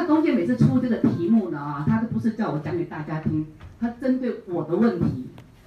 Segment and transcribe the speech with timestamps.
[0.00, 3.46] 那东健每次出这个题目呢啊，他都不是叫我讲给大家听，
[3.78, 5.26] 他针对我的问题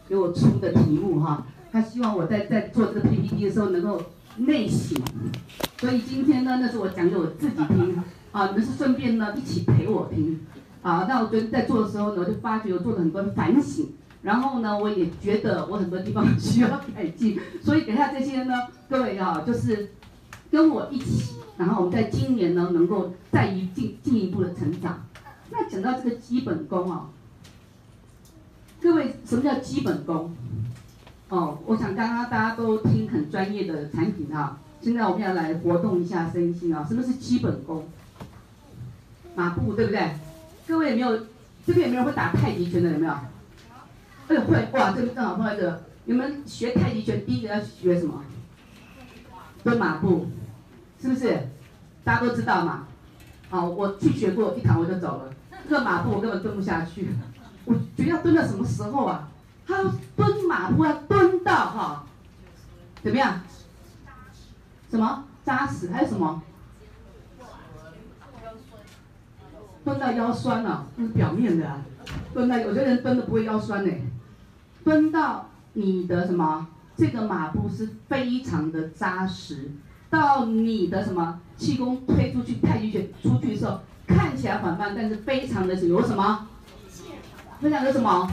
[0.10, 4.02] 给我出的题目哈，他希望我在在做这个 PPT 的时候能够
[4.38, 5.00] 内省，
[5.78, 10.40] 所以今天呢，那是我讲给我自己听啊，你们是顺便呢一起陪我听
[10.82, 11.06] 啊。
[11.08, 13.86] 那我觉得在做的时候呢，我就发觉我做了很多反省，
[14.24, 18.54] 然后呢，我也觉得我很多地方需要改进，所以等下这些呢，
[18.90, 19.92] 各位啊，就是
[20.50, 21.36] 跟我一起。
[21.58, 25.06] 然后我们在今年呢，能够再一进进一步的成长。
[25.52, 27.10] 那讲到这个基本功啊，
[28.82, 30.36] 各位什么叫基本功？
[31.30, 36.86] 哦，我想刚刚大家都听很专业的产品啊，现在我们要来活动一下身心啊。
[36.88, 37.88] 什么是基本功？
[39.36, 40.12] 马步对不对？
[40.68, 41.26] 各位有没有？
[41.66, 42.92] 这边有没有会打太极拳的？
[42.92, 43.14] 有没有？
[44.28, 44.92] 哎会哇！
[44.92, 48.22] 这个正好碰到一个，你们学太极拳第一个要学什么？
[49.64, 50.28] 蹲马步。
[51.04, 51.38] 是不是？
[52.06, 52.88] 大家都知道嘛？
[53.50, 55.34] 好，我去学过一堂我就走了。
[55.68, 57.10] 这个马步我根本蹲不下去。
[57.66, 59.28] 我觉得要蹲到什么时候啊？
[59.68, 59.84] 他
[60.16, 62.06] 蹲马步要蹲到哈，
[63.04, 63.42] 怎么样？
[64.90, 65.92] 什么扎实？
[65.92, 66.42] 还有什么？
[69.84, 71.82] 蹲到腰酸了，啊，那是表面的，啊。
[72.34, 73.92] 蹲到有些人蹲的不会腰酸呢。
[74.86, 76.68] 蹲到你的什么？
[76.96, 79.72] 这个马步是非常的扎实。
[80.14, 86.48] 到你的什么气功推出去，太极拳出去的时候，看起来缓慢，但是非常的有什么？
[87.60, 88.30] 非常有什么？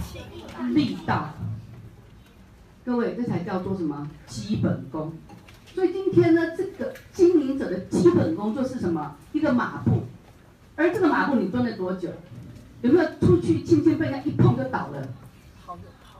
[0.74, 1.30] 力道。
[2.84, 4.06] 各位，这才叫做什么？
[4.26, 5.10] 基本功。
[5.74, 9.16] 所以今天呢，这个经营者的基本功就是什么？
[9.32, 10.02] 一个马步。
[10.76, 12.10] 而这个马步你蹲了多久？
[12.82, 15.08] 有没有出去轻轻被人家一碰就倒了？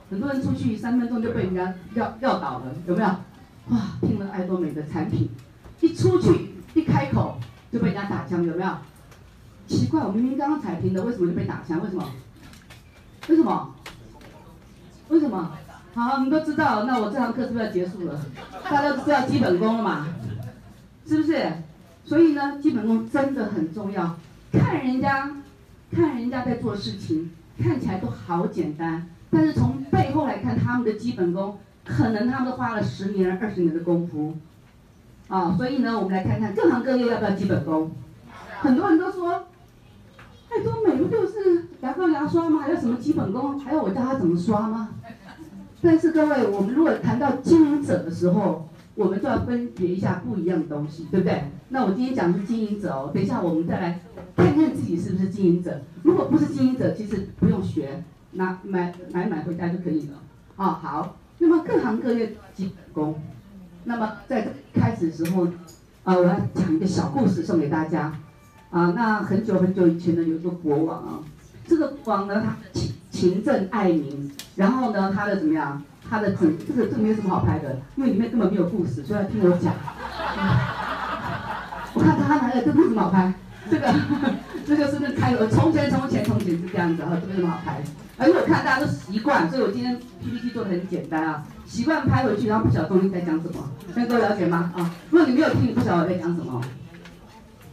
[0.09, 3.09] 很多人出去三分钟就被人家撂撂倒了，有没有？
[3.69, 5.29] 哇，听了爱多美的产品。
[5.81, 7.37] 一出去一开口
[7.71, 8.69] 就被人家打枪，有没有？
[9.67, 11.81] 奇怪，我明明刚刚才听的，为什么就被打枪？
[11.81, 12.05] 为什么？
[13.27, 13.75] 为什么？
[15.09, 15.51] 为什么？
[15.93, 18.25] 好，你们都知道，那我这堂课是不是要结束了？
[18.63, 20.07] 大家都知道基本功了嘛？
[21.07, 21.51] 是不是？
[22.05, 24.17] 所以呢，基本功真的很重要。
[24.51, 25.31] 看人家，
[25.91, 27.31] 看人家在做事情，
[27.61, 34.37] 看起来都好简单，但是从背后来看，他们的基本功，可能他们都花了十年、二十年的功夫。
[35.31, 37.89] 啊、所以呢，我们来看看各行各业要不要基本功。
[38.59, 39.45] 很多人都说，
[40.49, 42.59] 爱多美不就是牙膏牙刷吗？
[42.59, 43.57] 还有什么基本功？
[43.57, 44.89] 还要我教他怎么刷吗？
[45.81, 51.45] 但是各位，我们如果谈到经营者的时候，我们就要分别一下不一样的东西，对不对？
[51.69, 54.01] 那我今天讲的是经营者哦，等一下我们再来
[54.35, 55.79] 看看自己是不是经营者。
[56.03, 60.17] 如果不是经营者，其实不用学，拿买买买回家就可以了。
[60.57, 63.15] 啊、好，那么各行各业基本功。
[63.83, 65.47] 那么在开始的时候，
[66.03, 68.13] 啊，我要讲一个小故事送给大家，
[68.69, 71.19] 啊，那很久很久以前呢，有一个国王啊，
[71.67, 75.81] 这个国王呢，他勤勤政爱民，然后呢，他的怎么样？
[76.09, 79.73] 他的整这个这没有什么好拍的，因为里面根本没有故事，所以要听我讲。
[81.93, 83.33] 我看他拿的这个什么好拍？
[83.69, 83.93] 这个
[84.67, 87.81] 这就是那开头，从前从前从前是这样子啊，这没什么好拍？
[88.17, 91.43] 而且我看大家都习惯，所以我今天 PPT 做的很简单啊。
[91.65, 94.71] 习惯拍回去，然后不晓得东西在讲什么，大家都了解吗？
[94.75, 96.61] 啊，如果你没有听，你不晓得我在讲什么。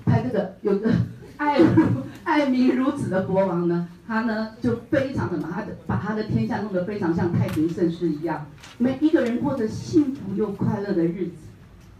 [0.04, 0.90] 拍这个有个
[1.36, 1.58] 爱
[2.24, 8.46] 爱民如子的国王呢，他呢就非常的把他的把他的天下弄得非常像太平盛世一样，
[8.78, 11.32] 每一个人过着幸福又快乐的日子。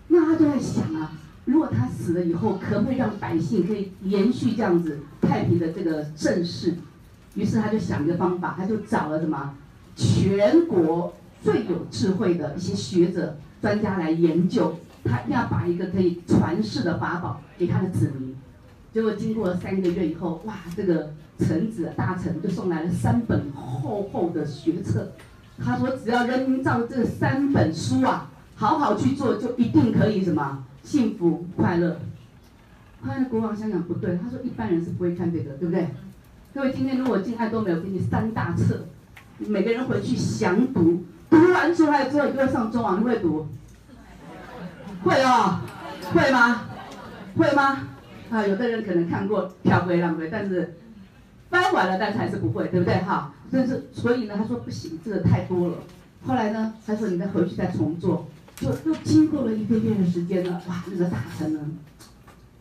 [0.07, 1.13] 那他就在想啊，
[1.45, 6.75] 如果他死了以后，可不可以让百姓可以延续这样子太平的这个盛世？
[7.35, 9.55] 于是他就想一个方法，他就找了什么
[9.97, 11.15] 全国。
[11.41, 14.75] 最有智慧的一些学者、专家来研究，
[15.05, 18.35] 他要把一个可以传世的法宝给他的子民。
[18.93, 25.13] 结果经过了三个月以后，哇，这个臣子大臣就送来了三本厚厚的学册。
[25.65, 32.01] 他说，只要人民照这三本书啊，好好去做，就一定可以什么幸福快乐。
[33.01, 35.87] 后来国王想想不对，他说一般人是不会看这个，对不对？
[36.59, 38.85] 各位今天如果进爱多美有给你三大册，
[39.39, 41.05] 每个人回去详读。
[41.31, 43.47] 读完出来之后，你就会上中网，你会读？
[45.05, 45.61] 会哦，
[46.13, 46.63] 会吗？
[47.37, 47.89] 会吗？
[48.33, 50.75] 啊，有的人可能看过飘归浪归，但是
[51.49, 52.97] 翻完了，但是还是不会，对不对？
[53.03, 55.75] 哈，但是所以呢，他说不行，这个太多了。
[56.27, 58.27] 后来呢，他说你再回去再重做，
[58.57, 60.61] 就又经过了一个月的时间了。
[60.69, 61.61] 哇，那个大臣呢，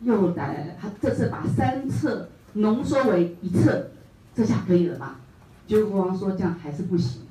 [0.02, 3.90] 又来，他这次把三册浓缩为一册，
[4.34, 5.20] 这下可以了吧？
[5.66, 7.22] 结果国王说这样还是不行。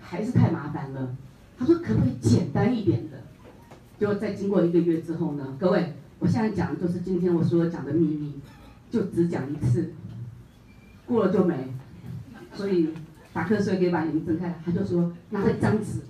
[0.00, 1.14] 还是太麻烦了，
[1.58, 3.18] 他说可不可以简单一点的？
[3.98, 8.40] 就在经过一个月之后呢，各位，我现在讲的就是今天我所有讲的秘密。
[8.90, 9.92] 就只讲一次，
[11.04, 11.54] 过了就没。
[12.54, 12.88] 所以
[13.34, 16.00] 打瞌睡可以把眼睛睁开，他就说拿了一张纸，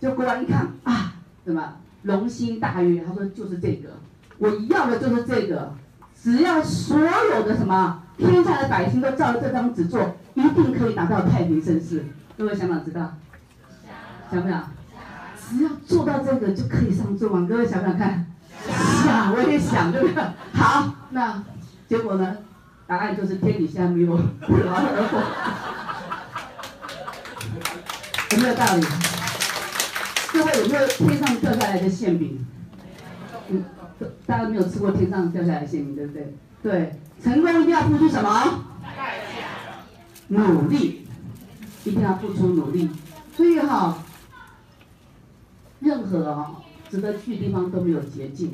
[0.00, 3.90] 就国王一看啊，什么龙心大悦，他说就是这个，
[4.38, 5.74] 我要的就是这个，
[6.22, 12.04] 只要所有的什么天下的百姓都照着这张纸做，一定可以达到太平盛世。
[12.36, 13.14] 各位想不想知道？
[14.30, 14.70] 想不想？
[15.50, 17.46] 只要做到这个就可以上桌嘛？
[17.48, 18.26] 各位想不想看？
[19.04, 20.22] 想，我也想，对不对？
[20.52, 21.42] 好，那
[21.88, 22.36] 结果呢？
[22.86, 24.16] 答案就是天底下没有
[24.46, 25.18] 不劳而获，
[28.36, 28.86] 有没有道理？
[30.32, 32.44] 各位有没有天上掉下来的馅饼？
[33.50, 33.64] 嗯，
[34.26, 36.34] 大家没有吃过天上掉下来的馅饼，对不对？
[36.62, 38.64] 对，成功一定要付出什么？
[38.82, 39.46] 代价。
[40.28, 41.06] 努力，
[41.84, 42.88] 一定要付出努力。
[43.36, 43.98] 所以哈，
[45.80, 46.46] 任何
[46.90, 48.52] 值得去的地方都没有捷径。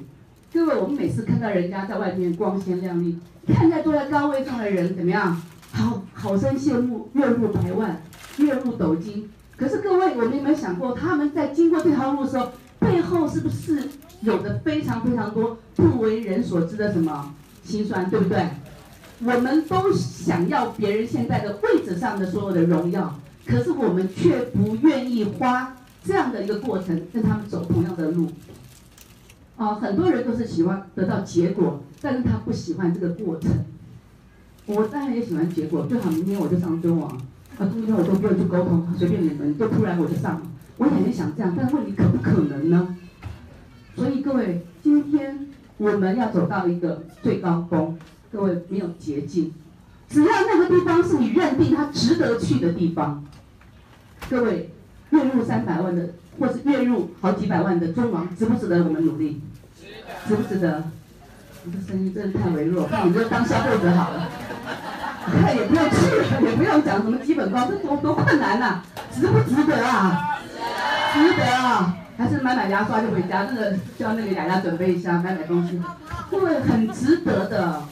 [0.52, 3.18] 各位，我们每次看到人家在外面光鲜亮丽。
[3.46, 5.40] 看在坐在高位上的人怎么样？
[5.72, 8.00] 好好生羡慕，月入百万，
[8.38, 9.28] 月入斗金。
[9.56, 13.88] 可是各位，我们有没有想过，他们在经过这条路的时候，背后是不是
[14.24, 17.32] 有着非常非常多不为人所知的什么
[17.62, 18.48] 心酸，对不对？
[19.20, 28.28] 我们都想要别人现在的位置上的所有的荣耀，可是我们却不愿意花这样的一个过程跟他们走同样的路。
[29.56, 31.80] 啊、很多人都是喜欢得到结果。
[32.06, 33.50] 但是他不喜欢这个过程，
[34.66, 37.10] 我当然也喜欢结果，最好明天我就上中网，
[37.56, 40.42] 啊，今天我都不用去沟通，随便你们，就突然我就上，
[40.76, 42.94] 我也很想这样，但问题可不可能呢？
[43.96, 45.46] 所以各位，今天
[45.76, 47.96] 我们要走到一个最高峰，
[48.32, 49.52] 各位没有捷径，
[50.08, 53.24] 只要那个地方是你认定它值得去的地方，
[54.28, 54.70] 各位，
[55.10, 59.40] 月入三百万的，或是月入好几百万的中王，值不值得我们努力？
[60.26, 60.84] 值不值得？
[61.66, 64.28] 你的声音真的太微弱，那你就当消费者好了。
[65.24, 70.38] 看也不用去了，也不用讲什么基本功，这多多困难呐、啊，值不值得啊？
[71.14, 71.96] 值得啊！
[72.16, 75.80] 还是买买牙刷就回家，那个叫那个雅雅准备一下，买买东西，
[76.30, 77.82] 对，很值得的。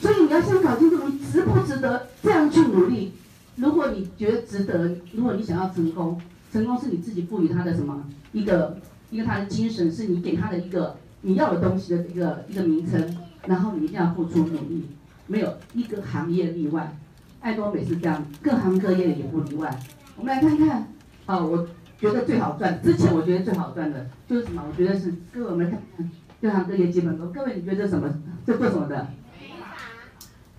[0.00, 3.12] 所以你要先搞清楚，你值不值得这样去努力。
[3.56, 6.20] 如果你觉得值得，如果你想要成功，
[6.52, 8.04] 成功是你自己赋予他的什么？
[8.32, 8.78] 一个
[9.10, 10.96] 一个他的精神，是你给他的一个。
[11.20, 14.86] 你要的东西的一个一个名称，然后你一定要付出努力，
[15.26, 16.96] 没有一个行业例外，
[17.40, 19.76] 爱多美是这样，各行各业也不例外。
[20.16, 20.86] 我们来看看，
[21.26, 21.66] 啊，我
[21.98, 24.62] 觉得最好赚，之前我觉得最好赚的就是什么？
[24.68, 26.10] 我觉得是各位我们看看
[26.40, 27.32] 各行各业基本功。
[27.32, 28.08] 各位你觉得什么？
[28.46, 29.08] 这做什么的？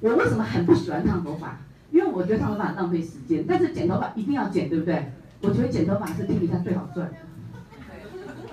[0.02, 1.58] 我为什么很不喜欢烫头发？
[1.92, 5.12] 因为我觉得烫头发浪费时间，但是剪头发一定要剪，对不对？
[5.42, 7.10] 我觉得剪头发是天底下最好赚。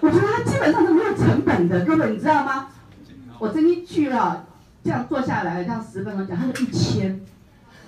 [0.00, 2.68] 我觉得它基本上是没有成本的，各位你知道吗？
[3.38, 4.46] 我这一句了，
[4.84, 7.20] 这样坐下来，这样十分钟讲，他就一千，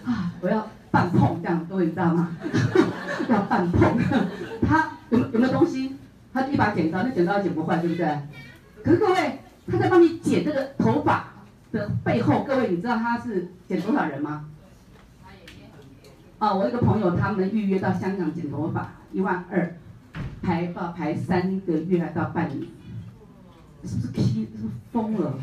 [0.04, 2.36] 啊，我要半碰这样，各位你知道吗？
[3.28, 3.98] 要半碰，
[4.66, 5.96] 他有有没有东西？
[6.32, 8.18] 他一把剪刀，那剪刀剪不坏，对不对？
[8.84, 9.40] 可是各位，
[9.70, 11.32] 他在帮你剪这个头发
[11.72, 14.46] 的背后，各位你知道他是剪多少人吗？
[16.38, 19.74] 啊，我一个朋友，他们预约到香港剪头发，一万二。
[20.42, 22.60] 排到排三个月还到半年，
[23.84, 25.34] 是不是 P 是疯了？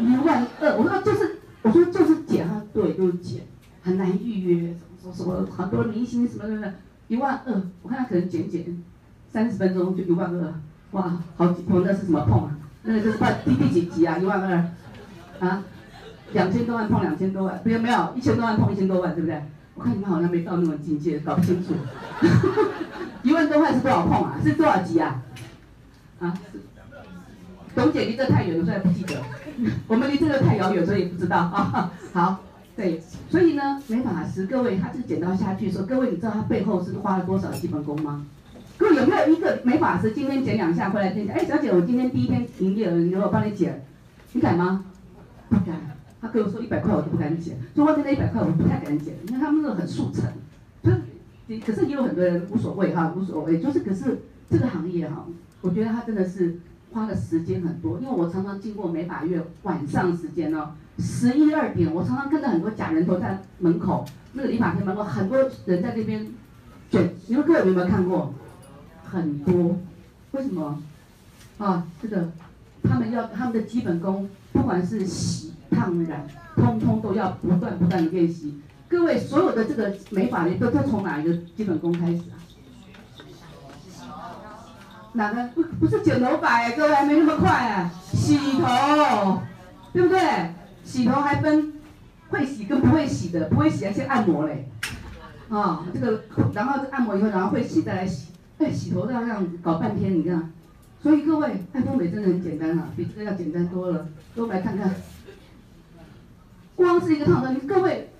[0.00, 3.42] 一万二，我说就是，我说就是剪啊，对，就是剪，
[3.82, 6.74] 很难预约，什么什么很多明星什么什么的，
[7.08, 8.82] 一万二，我看他可能剪剪
[9.32, 10.54] 三十分钟就一万二，
[10.92, 12.56] 哇，好几碰那是什么碰啊？
[12.82, 14.18] 那个就是第第几集啊？
[14.18, 15.62] 一万二，啊，
[16.32, 19.42] 两千多万碰两千多万，没有没有，一千多万碰一千多万，对不对？
[19.74, 21.74] 我看你们好像没到那种境界，搞不清楚。
[23.22, 24.38] 一万多块是多少碰啊？
[24.42, 25.22] 是多少集啊？
[26.18, 26.34] 啊？
[27.74, 29.22] 董姐离这太远了，所以不记得。
[29.88, 31.92] 我们离这个太遥远，所以不知道啊。
[32.12, 32.40] 好，
[32.80, 38.24] 对，所以呢，美发师各位，他这个剪刀下去的时候，各位你知道他背后是花了多少基本功吗？
[38.78, 43.84] 各位有没有一个美发师今天剪两下回来跟你讲，哎，小姐，我今天第一天营业了，你给我帮你剪，
[44.32, 44.82] 你敢吗？
[45.50, 45.78] 不敢。
[46.22, 50.24] 他跟我说一百块我都不敢剪，说我现在一百块我不太敢剪，因为他们那个很速成，
[50.82, 51.02] 就是。
[51.66, 55.26] 可是也有很多人无所谓哈，无所谓，就是可是这个行业哈，
[55.60, 56.58] 我觉得他真的是
[56.92, 66.26] 花的时间很多，因为我常常经过美发院晚上时间哦，十一二点，我常常看到很多假人头在门口，那个理发店门口很多人在这边
[66.90, 68.34] 卷，你们各位有没有看过？
[69.04, 69.76] 很多，
[70.32, 70.80] 为什么？
[71.58, 72.30] 啊，这个
[72.82, 78.60] 他们要他们的基本功，不管是洗、烫、染，通通都要不断不断的练习。
[78.88, 82.38] 各位，所有的这个美发的都都从哪一个基本功开始啊？
[85.14, 86.72] 哪个不不是剪头发哎？
[86.72, 89.42] 各位还没那么快啊，洗头，
[89.92, 90.54] 对不对？
[90.90, 91.72] 洗头还分
[92.30, 94.68] 会洗跟不会洗的，不会洗还先按摩嘞，
[95.48, 100.50] 啊、哦，这个然后按摩以后，然后会洗再来洗，哎，洗头要这样搞半天，你看，
[101.00, 104.92] 所以各位爱丰美真的很简单啊，比这个要简单多了，都来看看，
[106.74, 108.10] 光是一个烫头，你各位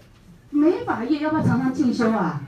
[0.50, 2.40] 美发业要不要常常进修啊？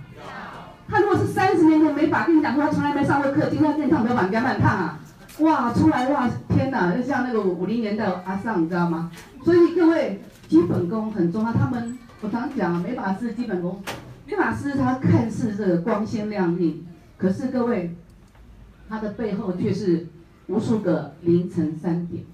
[0.88, 5.00] 他如果是三十年前美发，跟你讲说他从来没上过课，今天练烫头发，你敢不敢烫啊？
[5.41, 9.11] 哇，出来哇，天哪，就像那个五零年代阿尚，你知道吗？
[9.45, 11.53] 所以各位，基本功很重要。
[11.53, 13.83] 他们我常讲，美发师基本功，
[14.27, 16.85] 美发师他看似这个光鲜亮丽，
[17.19, 17.97] 可是各位，
[18.89, 20.07] 他的背后却是
[20.47, 22.25] 无数个凌晨三点。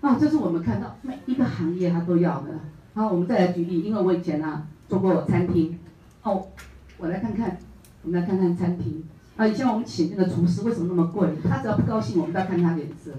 [0.00, 2.48] 啊，这是我们看到每一个行业他都要的。
[2.94, 5.78] 好，我们再来举例，因为我以前啊做过餐厅。
[6.22, 6.46] 哦，
[6.96, 7.58] 我来看看，
[8.02, 9.04] 我们来看看餐厅。
[9.36, 11.28] 啊，以前我们请那个厨师，为什么那么贵？
[11.46, 13.10] 他只要不高兴，我们都要看他脸色。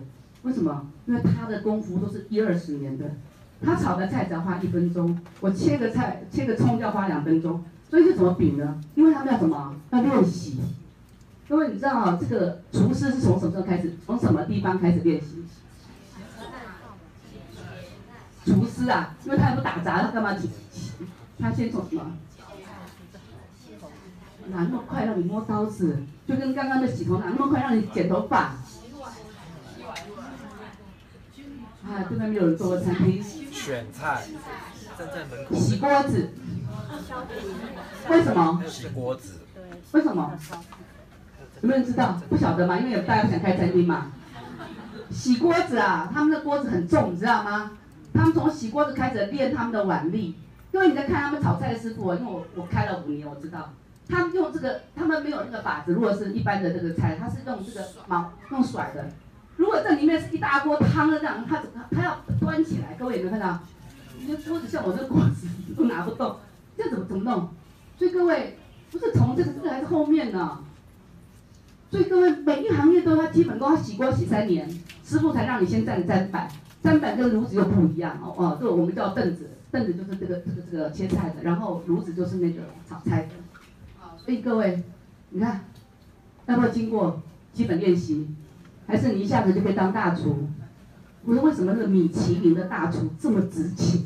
[0.44, 0.88] 为什么？
[1.06, 3.12] 因为他的功夫都是一二十年的。
[3.64, 7.64] 他炒个菜只要花一分钟，我切个菜、切个葱要花两分钟。
[7.90, 8.82] 所以是怎么比呢？
[8.96, 9.76] 因为他们要什么？
[9.92, 10.60] 要练习。
[11.48, 13.94] 各位，你知道这个厨师是从什么时候开始？
[14.06, 15.44] 从什么地方开始练习？
[18.46, 20.36] 厨师啊，因为他也不打杂，他干嘛？
[21.38, 22.02] 他先从什么？
[24.50, 25.98] 哪那么快让你摸刀子？
[26.26, 28.56] 就跟刚刚的洗头，哪那么快让你剪头发？
[31.92, 33.22] 啊，对面没有人做过餐厅。
[33.52, 34.24] 选菜，
[34.98, 35.56] 站在门口。
[35.56, 36.30] 洗锅子。
[38.10, 38.64] 为什么？
[38.66, 39.42] 洗锅子。
[39.92, 40.32] 为什么？
[41.62, 42.18] 有没有人知道？
[42.30, 42.78] 不晓得吗？
[42.78, 44.14] 因为有大家不想开餐厅嘛。
[45.10, 47.72] 洗锅子啊，他们的锅子很重，你知道吗？
[48.14, 50.38] 他们从洗锅子开始练他们的腕力。
[50.72, 53.74] 因为你在看他们炒菜的师傅，因为我我开了五年，我知道。
[54.08, 55.92] 他们用这个，他们没有那个把子。
[55.92, 59.10] 如果是一般的这个菜，他是用这个毛用甩的。
[59.62, 63.60] 如果这里面是一大锅汤的这样，他他要端起来，各位有没有看到？
[64.20, 66.38] 你的锅子像我这个锅子都拿不动，
[66.76, 67.48] 这怎么怎么弄？
[67.96, 68.58] 所以各位
[68.90, 70.58] 不是从这个这个还是后面呢？
[71.92, 74.68] 所以各位每一行业都要基本功，要洗锅洗三年，
[75.06, 76.50] 师傅才让你先站砧板，
[76.84, 83.30] 砧板跟炉子又不一样哦哦，这个我们叫凳子，凳子就是这个这个这个切菜的，然后炉子就是那个炒菜的。
[84.18, 84.84] 所以各位，
[85.30, 85.66] 你看，
[86.48, 87.22] 要不要经过
[87.54, 88.28] 基本练习，
[88.88, 90.48] 还是你一下子就可以当大厨？
[91.24, 94.02] 我说为什么那个米其林的大厨这么值钱？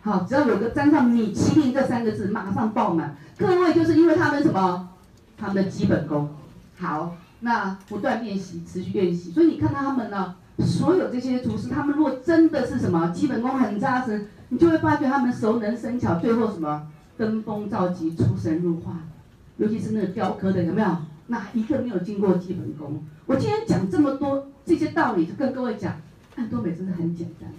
[0.00, 3.16] 好，只要有个沾上米其林这三个字，马上爆满。
[3.38, 4.88] 各位就是因为他们什么？
[5.36, 6.30] 他们的基本功
[6.78, 9.30] 好，那不断练习，持续练习。
[9.30, 16.88] 所以你看到他们呢，所有这些厨师，他们如果真的是什么基本功很扎实，你就会发觉他们熟能生巧，最后什么？
[17.18, 18.96] 登峰造极，出神入化，
[19.58, 20.88] 尤其是那个雕刻的，有没有？
[21.32, 23.02] 哪一个没有经过基本功？
[23.24, 25.96] 我今天讲这么多这些道理，就跟各位讲，
[26.36, 27.50] 看多美真的很简单，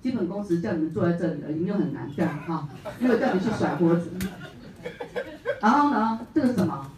[0.00, 2.44] 基本功只是叫你们坐在这里而已，没有很难，对吧？
[2.46, 2.68] 哈，
[2.98, 4.10] 没有叫你去甩锅子。
[5.60, 6.90] 然后呢，这个什么？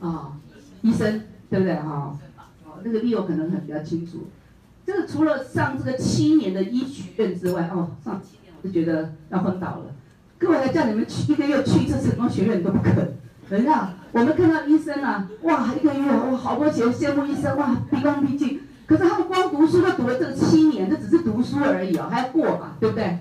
[0.00, 0.38] 啊、
[0.82, 1.74] 医生，对不对？
[1.74, 2.16] 哈，
[2.64, 4.28] 哦，那个 Leo 可能很比较清楚。
[4.86, 9.92] 这个除了上这个七年的医学院之外，哦，上七年我就觉得要昏倒了。
[10.38, 12.94] 各位来叫你们去一个月去一次成功学院都不肯，
[13.50, 18.60] 等一下，我们看到医生啊，哇，一个月哇好多钱，羡慕医生哇，毕恭毕敬。
[18.86, 23.18] 可是他们光读书都读了这七年，这只是读书而已哦，还要过嘛，对不对？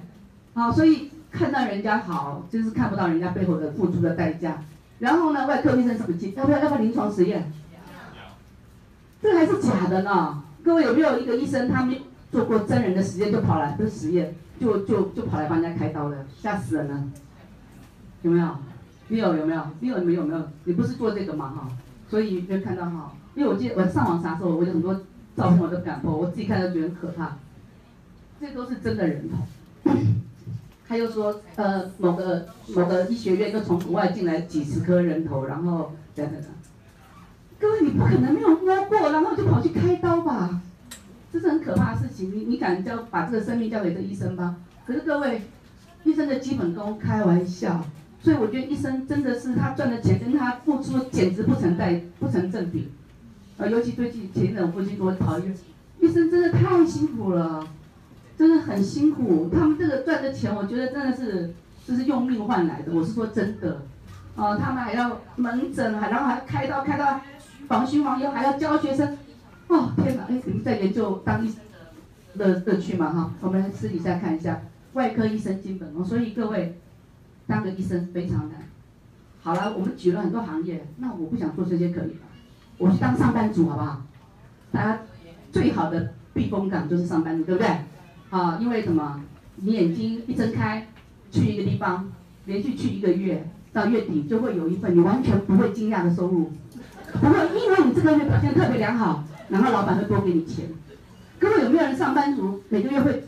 [0.54, 4.64] 啊，所以看到人家好，就是看不到人家背后的付出的代价。
[5.00, 7.52] 然后呢，外科医生什么要不要要不要临床实验？
[9.22, 10.42] 这还是假的呢。
[10.64, 12.02] 各位有没有一个医生，他没
[12.32, 14.34] 做过真人的实验就跑来的实验？
[14.60, 17.04] 就就就跑来帮人家开刀的，吓死人了，
[18.22, 18.48] 有没有？
[19.10, 19.62] 你有有没有？
[19.80, 20.42] 你有没有没有？
[20.66, 21.68] 你不是做这个嘛哈？
[22.10, 24.94] 所以就看到哈，因为我记得我上网查的时候，我有很多
[25.36, 27.38] 照片我都不敢播我自己看都觉得很可怕。
[28.40, 29.38] 这都是真的人头。
[30.88, 36.50] 他又说，呃，某个某个医学院又从国外进来几十颗人头，然后等等等。
[37.60, 40.62] 各位，你不可能没有摸过，然后就跑去开刀吧？
[41.34, 44.56] 这是很可怕的事情，你你敢交把这个生命交给这医生吗？
[44.86, 45.42] 可是各位，
[46.06, 47.84] 医生的基本功开玩笑，
[48.22, 52.90] 所以我觉得医生真的是他赚的钱跟他付出简直不成代不成正比，
[53.58, 55.56] 啊，尤其最近前一阵我父亲给我讨厌，
[56.00, 57.66] 医生真的太辛苦了，
[58.38, 61.54] 真的很辛苦，他们这个赚的钱，我觉得真的是
[61.88, 63.82] 就是用命换来的，我是说真的，
[64.36, 67.22] 啊，他们还要门诊，还然后还要开刀开刀，
[67.68, 69.18] 防熏防疣还要教学生。
[69.70, 70.24] 哦天哪！
[70.30, 71.60] 哎，你们在研究当医生
[72.38, 73.12] 的乐趣嘛？
[73.12, 74.62] 哈，我们私底下看一下
[74.94, 76.06] 外科医生基本功。
[76.06, 76.80] 所以各位，
[77.48, 78.68] 当个医生非常难。
[79.42, 82.28] 好了，我们举了很多行业，那我不想做这些可以吧？
[82.78, 84.02] 我去当上班族好不好？
[84.72, 85.00] 大家
[85.52, 87.70] 最好的避风港就是上班族，对不对？
[88.30, 89.22] 啊，因为什么？
[89.56, 90.88] 你眼睛一睁开，
[91.32, 92.12] 去一个地方，
[92.46, 96.52] 连续去一个月，到月底就会有一份你完全不会惊讶的收入，
[97.14, 100.66] 不会因为你这个月表现特别良好，然后老板会多给你钱。
[101.40, 103.24] 各位有没有人上班族每个月会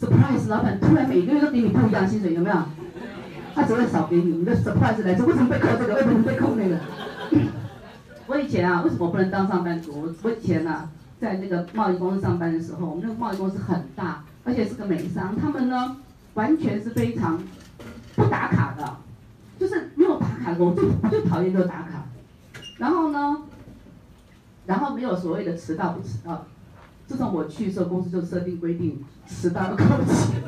[0.00, 2.34] surprise 老板突然每个月都给你不一样薪水？
[2.34, 2.56] 有没有？
[3.54, 5.94] 他只会少给你，你的 surprise 来自，为什么被扣这个？
[5.94, 6.78] 为什么被扣那个？
[8.26, 10.14] 我以前啊，为什么不能当上班族？
[10.22, 10.88] 我以前啊，
[11.20, 15.96] 在那个贸易公司上班的时候，我们那个贸易公司很大，而且是个美商，他们呢
[16.34, 17.42] 完全是非常
[18.14, 18.96] 不打卡的，
[19.58, 22.04] 就是没有打卡的，我最我最讨厌就是打卡。
[22.78, 23.38] 然后呢，
[24.64, 26.46] 然后没有所谓的迟到不迟到。
[27.06, 30.40] 自从我去的时候，公司就设定规定，迟到要扣钱。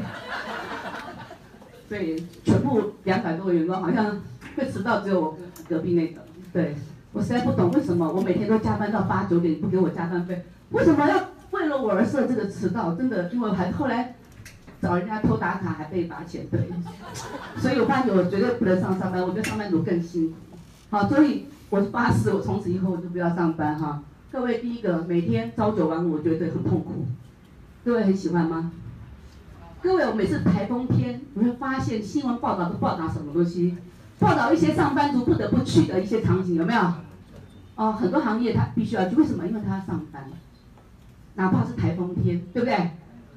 [1.93, 4.19] 所以全部两百多个员工，好像
[4.57, 6.23] 会迟到只有我隔壁那个。
[6.51, 6.75] 对，
[7.13, 12.95] 我实在不懂为什么我每天都加班到八九点，不给我加班费，为什么要为了我而设这个迟到？
[12.95, 14.15] 真的，因为还后来
[14.81, 16.63] 找人家偷打卡还被罚钱，对。
[17.59, 20.37] 所以我发觉我绝对不能上上班，我觉得上班族更辛苦。
[20.89, 24.03] 好，所以我发誓，我从此以后我就不要上班哈。
[24.33, 27.05] 各位，第一个每天朝九晚五，我觉得很痛苦。
[27.85, 28.73] 各位很喜欢吗？
[29.83, 33.77] 各位，我每次台风天，你会发现新闻报道都报道什么东西？
[34.21, 36.81] 报道一些上班族不得不去的一些场景，有没有？
[37.75, 39.45] 哦，很多行业他必须要去，为什么？
[39.45, 40.25] 因为他要上班，
[41.35, 42.91] 哪怕是台风天，对不对？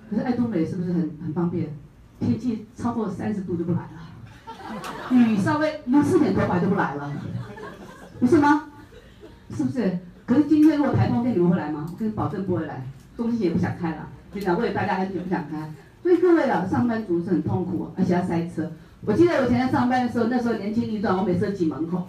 [0.08, 1.76] 可是爱多美是不是很很方便？
[2.20, 7.12] 天气超过三十度就不来了，雨稍微淋湿点头发就不来了，
[8.20, 8.70] 不是吗？
[9.50, 9.98] 是不是？
[10.28, 11.90] 可是今天如果台风天，你们会来吗？
[11.92, 12.86] 我跟你保证不会来，
[13.18, 15.72] 中心也不想开了，现在为了大家安全不想开。
[16.06, 18.72] 所以各位啊，上班族是很痛苦，而且要塞车。
[19.08, 22.08] 我记得我以前在上班的时候，那时候年轻力壮，我每次都挤门口，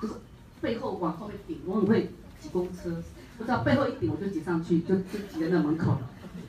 [0.00, 0.14] 就是
[0.60, 2.10] 背后往后面顶，我很会
[2.40, 2.90] 挤公车，
[3.38, 5.96] 不知道背后一顶我就挤上去，就就挤在那门口。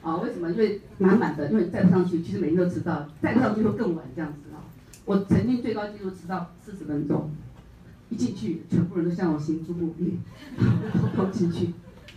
[0.01, 0.49] 啊，为什么？
[0.49, 4.65] 因为满满的，因为再不上去，其实每天都迟到，再不上去会更晚这样子啊。
[5.05, 7.29] 我曾经最高纪录迟到四十分钟，
[8.09, 10.17] 一进去，全部人都向我行注目礼，
[10.99, 11.69] 偷偷进去，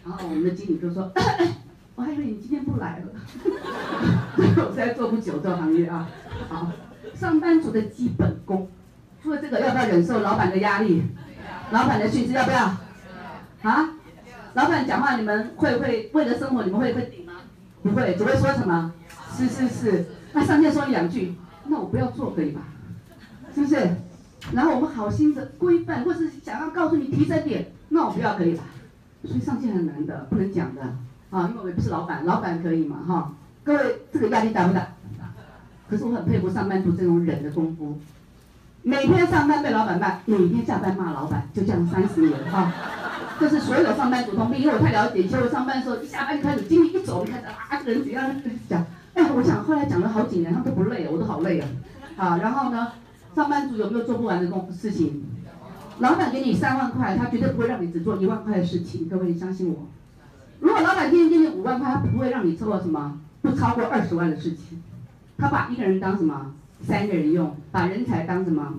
[0.02, 1.12] 然后我们的经理就说。
[1.96, 3.06] 我还以为你今天不来了，
[4.36, 6.06] 我实在做不久这行业啊。
[6.48, 6.70] 好，
[7.14, 8.68] 上班族的基本功，
[9.22, 11.02] 除了这个，要不要忍受老板的压力？
[11.70, 12.70] 老板的训斥要不要？
[13.62, 13.90] 啊？
[14.52, 17.32] 老板讲话你们会不会为了生活你们会会顶吗？
[17.82, 18.92] 不会，只会说什么？
[19.34, 20.04] 是是是。
[20.34, 21.34] 那上线说你两句，
[21.66, 22.60] 那我不要做可以吧？
[23.54, 23.74] 是不是？
[24.52, 28.64] 然后我们好心的规范，或是想要告诉你提升点，那我不要可以吧？
[29.24, 30.82] 所以上线很难的，不能讲的。
[31.30, 33.32] 啊，因为我也不是老板，老板可以嘛，哈。
[33.64, 34.88] 各位，这个压力大不大？
[35.88, 37.98] 可是我很佩服上班族这种忍的功夫，
[38.82, 42.72] 每天上班被老板骂，每天下班骂老板，就这样三十年，哈。
[43.38, 48.30] 这是所有上班族通病，因为我太了解，以前我上班的时候，一下班就开始，经理一走，就开始啊，这个人怎样
[48.68, 48.86] 讲？
[49.14, 51.68] 哎，我想后来讲了好几年，他们都不累，我都好累啊。
[52.16, 52.92] 啊，然后呢，
[53.34, 55.24] 上班族有没有做不完的工事情？
[55.98, 59.86] 老板给你三万块，他绝对不会让你只做一万块的事情，各位你相信我。
[60.60, 64.82] 如果老板今天给你五万块，他不会让你做什么不超过二十万的事情，
[65.36, 68.74] 他把一个人当什么三个人用，把人才当什么？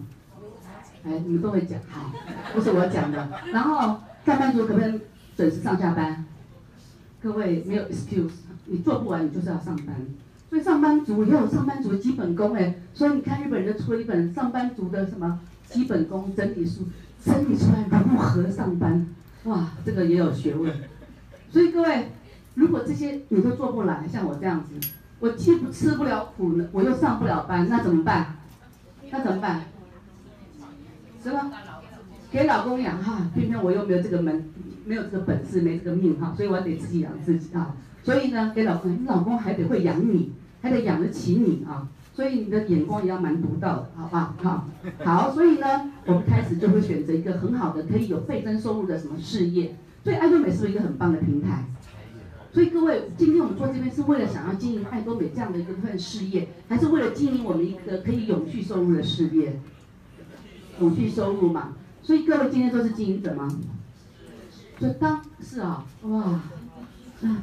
[1.05, 2.11] 哎，你们都会讲，好，
[2.53, 3.29] 不是我讲的。
[3.53, 4.99] 然后上班族可不可以
[5.37, 6.25] 准时上下班？
[7.21, 8.31] 各位没有 excuse，
[8.65, 9.95] 你做不完你就是要上班。
[10.49, 16.87] 所以上班族也有上班族的基本功哎，所以你看日本人就出了一本上班族的什么基本功整理书，
[17.23, 19.05] 整理出来如何上班，
[19.43, 20.73] 哇，这个也有学问。
[21.57, 22.09] 所以各位，
[22.53, 24.75] 如果这些你都做不来，像我这样子，
[25.19, 28.35] 我既不吃不了苦呢，我又上不了班，那怎么办？
[29.09, 29.61] 那怎么办？
[31.23, 31.49] 是吧？
[32.29, 34.47] 给老公养哈，偏偏我又没有这个门，
[34.85, 37.75] 没有这个本事，没这个命哈，所以我得自己养自己啊。
[38.03, 41.89] 所以呢，给老公，你老公还得会养你，还得养得起你啊。
[42.17, 44.15] 所以你的眼光也要蛮独到的，好不？
[44.15, 44.67] 好，好，
[45.05, 49.75] 好所以呢，我们开始就会选择一个很好的，可以有倍增收入的什么事业。
[50.03, 51.65] 所以爱多美是不是一个很棒的平台？
[52.51, 59.59] 所以各位，今天我们坐这边是为了想要经营爱多美这样的一个份事业，还是为了经营我们一个可以永续收入的事业？
[60.79, 61.75] 永续收入嘛。
[62.01, 63.47] 所以各位今天都是经营者吗？
[64.79, 66.41] 就当是啊，哇，啊，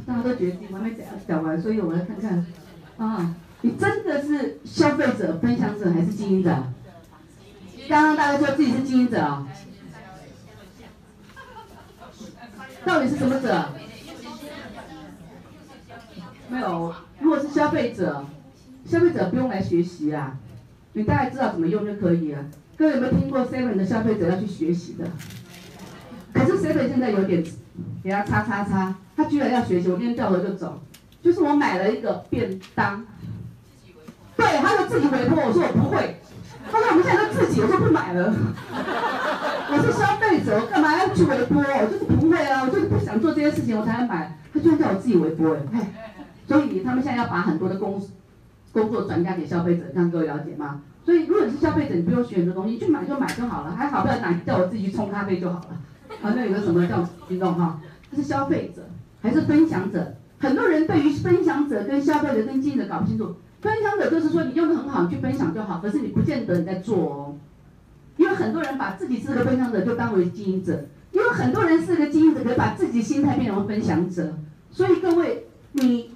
[0.04, 2.44] 大家都觉得我还没讲讲完，所以我来看看，
[2.96, 6.50] 啊，你真的是消费者、分享者还是经营者？
[7.88, 9.48] 刚刚大家说自己是经营者啊。
[12.84, 13.70] 到底是什么者？
[16.50, 18.26] 没有，如果是消费者，
[18.84, 20.36] 消费者不用来学习啊，
[20.92, 22.44] 你大概知道怎么用就可以了。
[22.76, 25.10] 各位有没有听过 Seven 的消费者要去学习的？
[26.34, 27.42] 可是 Seven 现在有点
[28.02, 30.82] 给他叉叉叉，他居然要学习，我今天掉头就走。
[31.22, 33.02] 就是我买了一个便当，
[34.36, 36.20] 对，他说自己微波，我说我不会，
[36.70, 38.32] 他说我们现在都自己，我说不买了，
[39.70, 41.62] 我是消费者，我干嘛要去微波？
[41.62, 44.38] 我就是不会啊，我就是不想做这些事情，我才要买。
[44.52, 45.92] 他居然叫我自己微波，哎，
[46.46, 48.00] 所以他们现在要把很多的工
[48.72, 50.80] 工作转嫁给消费者，让各位了解吗？
[51.04, 55.66] 所以如果你是消费者，你不用学很多东西，去买就买就好了，还好不要哪叫我自己去冲咖啡就好了。
[56.22, 57.80] 好，那有个什么叫运动哈？
[58.10, 58.88] 他是消费者
[59.20, 60.14] 还是分享者？
[60.38, 63.34] 很多人对于分享者跟消费者跟经营者搞不清楚。
[63.64, 67.36] 分享者就是说你用的很好，你去分享就好，可是你不见得你在做哦。
[68.18, 74.34] 因为很多人把自己是个分享者就当为经营者，因为很多人是个经营者，可以把自己心态变成分享者。
[74.70, 76.10] 所以各位，你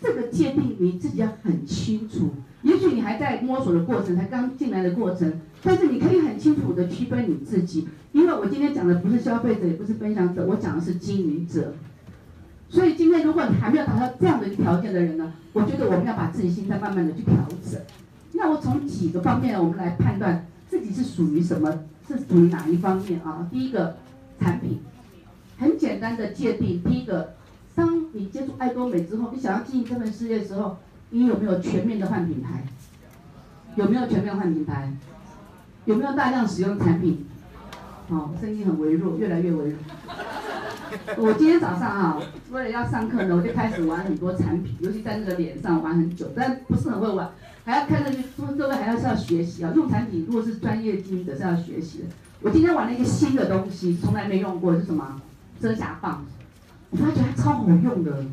[0.00, 2.30] 这个界定你自己要很清楚。
[2.62, 11.74] 也许你还在摸索的过程，才刚进来的过程，但是你可以很清楚的区分你自己，因为我今天讲的不是消费者，也不是分享者，我讲的是经营者。
[12.76, 17.32] 所以今天如果你还没有达到这样的一个条件的人呢，我觉得我们要把自己心态慢慢的去调
[17.64, 17.80] 整。
[18.32, 21.72] 那我从几个方面我们来判断自己是属于什么，
[22.06, 23.48] 是属于哪一方面啊？
[23.50, 23.96] 第一个，
[24.38, 24.80] 产品，
[25.56, 26.82] 很简单的界定。
[26.82, 27.32] 第一个，
[27.74, 30.76] 当你接触爱多美之后，你想要经营这份事业的时候。
[31.08, 32.64] 你有没有全面的换品牌？
[33.76, 34.92] 有没有全面换品牌？
[35.86, 37.24] 有没有大量使用产品？
[38.10, 39.78] 哦，声音很微弱，越来越微弱。
[41.18, 42.18] 我今天早上啊，
[42.50, 47.30] 为了要上课呢，我就开始玩很多产品，尤其在那个脸上玩很久，但不是很会玩，
[47.64, 48.18] 还要看那些，
[48.56, 49.72] 各位还要是要学习啊。
[49.74, 52.04] 用产品如果是专业经营者是要学习的。
[52.42, 55.20] 我今天玩了一个新的东西，从来没用过，是什么？
[55.60, 56.24] 遮瑕棒，
[56.90, 58.24] 我发觉它超好用的。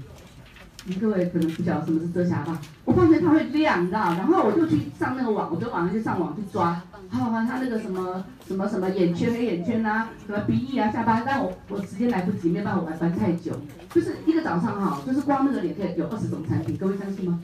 [0.86, 4.14] 你各位可能不晓得什么是遮瑕棒，我发现它会亮，你知道？
[4.16, 13.54] 然后我就去上那个网，我就网上就上网去抓，好好它那个什么什么什么眼圈黑眼圈啊，什么鼻翼啊下巴，但我我时间来不及，没办法玩玩太久，
[13.94, 17.40] 就是一个早上哈，就是光那个脸可以有二十种产品，各位相信吗？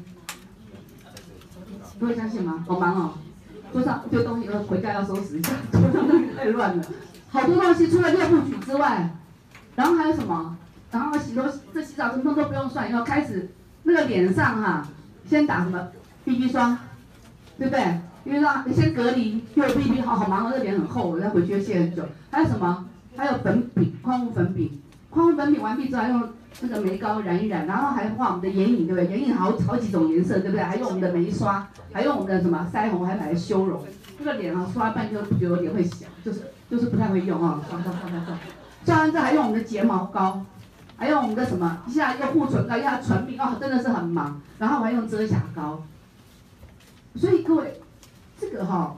[1.97, 2.65] 各位相信吗？
[2.67, 3.13] 好忙哦，
[3.71, 6.84] 桌上这个东西要回家要收拾一下，桌上东西太乱了，
[7.30, 9.15] 好多东西除了六部曲之外，
[9.78, 10.58] 然后还有什么？
[10.91, 13.49] 然后洗头，这洗澡什么都不用算，以后开始
[13.84, 14.88] 那个脸上哈，
[15.25, 15.88] 先打什么
[16.25, 16.78] BB 霜，
[17.58, 17.99] 对不对？
[18.25, 22.04] 因为让先隔离，又 BB，好好忙哦，这脸很厚，我要回去要卸很久。
[22.30, 22.86] 还有什么？
[23.15, 26.30] 还有粉饼，矿物粉饼，矿物粉饼完毕之后，用
[26.62, 29.08] 那个眉膏染一染，然后还画我们的眼影，对不对？
[29.08, 30.62] 眼影好好几种颜色，对不对？
[30.63, 33.84] 还用我们的眉刷，还用我们的什么腮红，还买了修容。
[34.17, 38.38] 这个脸啊，刷半天都觉得脸会小，就是就是不太会用啊，刷刷刷刷刷。
[38.86, 40.45] 刷完之后还用我们的睫毛膏。
[41.00, 41.82] 还用我们的什么？
[41.88, 44.42] 一下一个护唇膏，一下唇蜜哦，真的是很忙。
[44.58, 45.82] 然后我还用遮瑕膏。
[47.16, 47.80] 所以各位，
[48.38, 48.98] 这个哈、哦，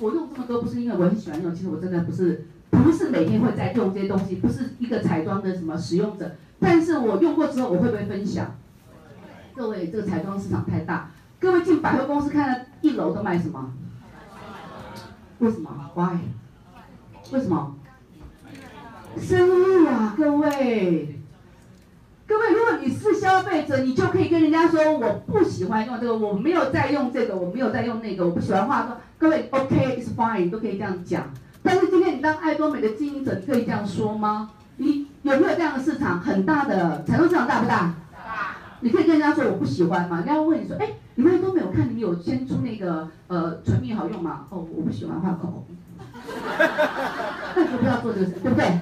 [0.00, 6.36] 我用这么多不是因为我很喜欢用，其实我真的不是不是每天会在用这些东西，不是一个彩妆的什么使用者。
[6.58, 8.54] 但是我用过之后，我会不会分享？
[9.54, 13.72] 各位，这个彩妆市场太大，各位进百货公司看到一楼都卖什么？
[15.38, 16.18] 为什么？Why？
[17.32, 17.76] 为什么？
[19.18, 21.18] 生意啊，各位，
[22.26, 28.96] 各位，如果你是消费者，你就可以跟人家说，我不喜欢用这个，我没有在用这个，我没有在用那个，我不喜欢化妆。
[29.18, 31.30] 各位，OK，it's fine，都可以这样讲。
[31.62, 34.50] 但是今天你当爱多美的经营者，你可以这样说吗？
[34.76, 36.20] 你有没有这样的市场？
[36.20, 37.94] 很大的彩妆市场大不大？
[38.14, 38.56] 大。
[38.80, 40.18] 你可以跟人家说我不喜欢吗？
[40.18, 40.88] 人家会问你说，哎，
[41.20, 44.46] 你们都没有，看你们有先出那个呃唇蜜好用吗？
[44.48, 45.66] 哦，我不喜欢画口红。
[47.54, 48.80] 那你就不要做这个事，对不对？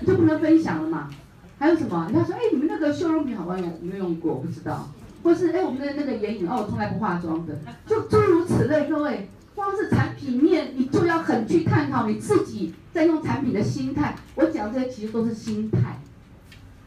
[0.00, 1.10] 你就不能分享了嘛？
[1.58, 2.08] 还有什么？
[2.10, 3.66] 人家说，哎，你们那个修容品好不好用？
[3.66, 4.32] 有没有用过？
[4.32, 4.88] 我不知道。
[5.22, 7.58] 或是，哎，我们的那个眼影，哦，我从来不化妆的。
[7.86, 14.16] 就诸如此类，各位，光是产品面，你就要很去探讨你自己在用产品的心态。
[14.36, 15.98] 我讲这些其实都是心态。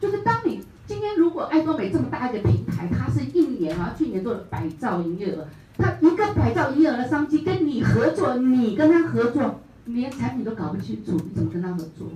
[0.00, 5.46] 就是当你今天如果爱多美这么大一个平台，它是一年啊，去年做了百兆营业额，
[5.78, 9.60] 它一个百兆营业额的商机跟你合作，你跟他合作。
[9.84, 12.08] 你连产品都搞不清楚，你怎么跟他合作？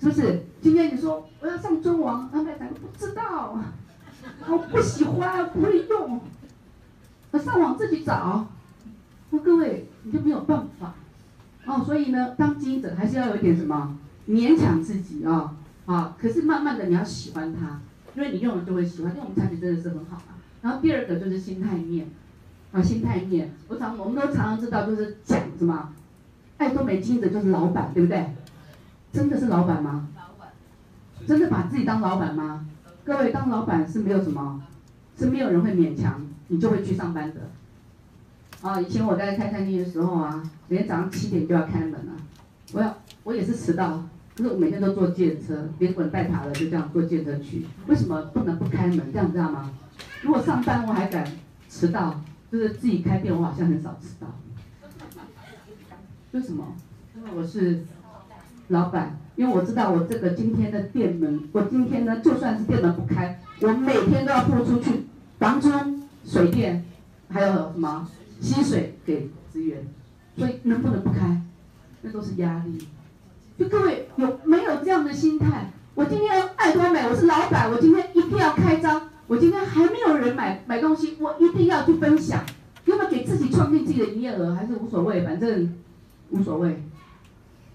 [0.00, 0.46] 是不是？
[0.60, 3.58] 今天你说我要上尊王，他们两个不知道，
[4.48, 6.20] 我不喜欢，不会用，
[7.32, 8.46] 我上网自己找。
[9.30, 10.94] 那各位你就没有办法
[11.66, 11.82] 哦。
[11.84, 13.98] 所以呢，当经营者还是要有点什么，
[14.28, 15.56] 勉强自己啊
[15.92, 16.14] 啊、哦。
[16.18, 17.80] 可是慢慢的你要喜欢它，
[18.14, 20.34] 因为你用了就会喜欢，因为我们产品真的是很好嘛。
[20.62, 22.08] 然后第二个就是心态面。
[22.72, 25.92] 啊，心态面，我常我们都常常知道，就是讲什么，
[26.56, 28.26] 爱多美经营者就是老板，对不对？
[29.12, 30.06] 真的是老板吗？
[30.14, 30.52] 老板，
[31.26, 32.64] 真的把自己当老板吗？
[33.04, 34.62] 各位，当老板是没有什么，
[35.18, 37.40] 是没有人会勉强你就会去上班的。
[38.62, 42.12] 啊，以前我在开餐厅的时候啊，每天早上七点就要开门了，
[42.72, 44.04] 我要我也是迟到，
[44.40, 47.66] 就是我每天都坐电车，连滚带爬的就这样坐电车去。
[47.86, 49.12] 为什么不能不开门？
[49.12, 49.70] 这样知道吗？
[50.22, 51.30] 如果上班我还敢
[51.68, 54.28] 迟到，就是自己开店，我好像很少迟到。
[56.32, 56.74] 为什么？
[57.14, 57.84] 因为我是
[58.68, 65.02] 老板，因为我知道我这个今天的店门，我今天呢就算是店门不开，我每天都要付出去
[65.38, 65.68] 房租、
[66.24, 66.82] 水电，
[67.28, 68.08] 还有什么
[68.40, 69.86] 薪水给职员，
[70.38, 71.42] 所以能不能不开，
[72.00, 72.88] 那都是压力。
[73.60, 75.70] 就各位有没有这样的心态？
[75.94, 79.10] 我今天爱多美，我是老板，我今天一定要开张。
[79.26, 82.42] 我今天还没有人买买东西，我一定要去分享。
[82.86, 85.74] 要不要给自己创建自己的营业额，还是无所谓，反正
[86.30, 86.82] 无所谓。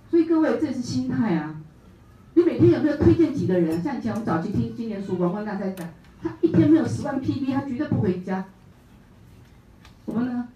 [0.10, 1.56] 所以各位，这是心态啊。
[2.34, 3.80] 你每天有没有推荐几个人？
[3.84, 5.88] 像以前我们早期听今年曙光光大在讲，
[6.20, 8.46] 他一天没有十万 PV，他绝对不回家。
[10.06, 10.48] 我们呢，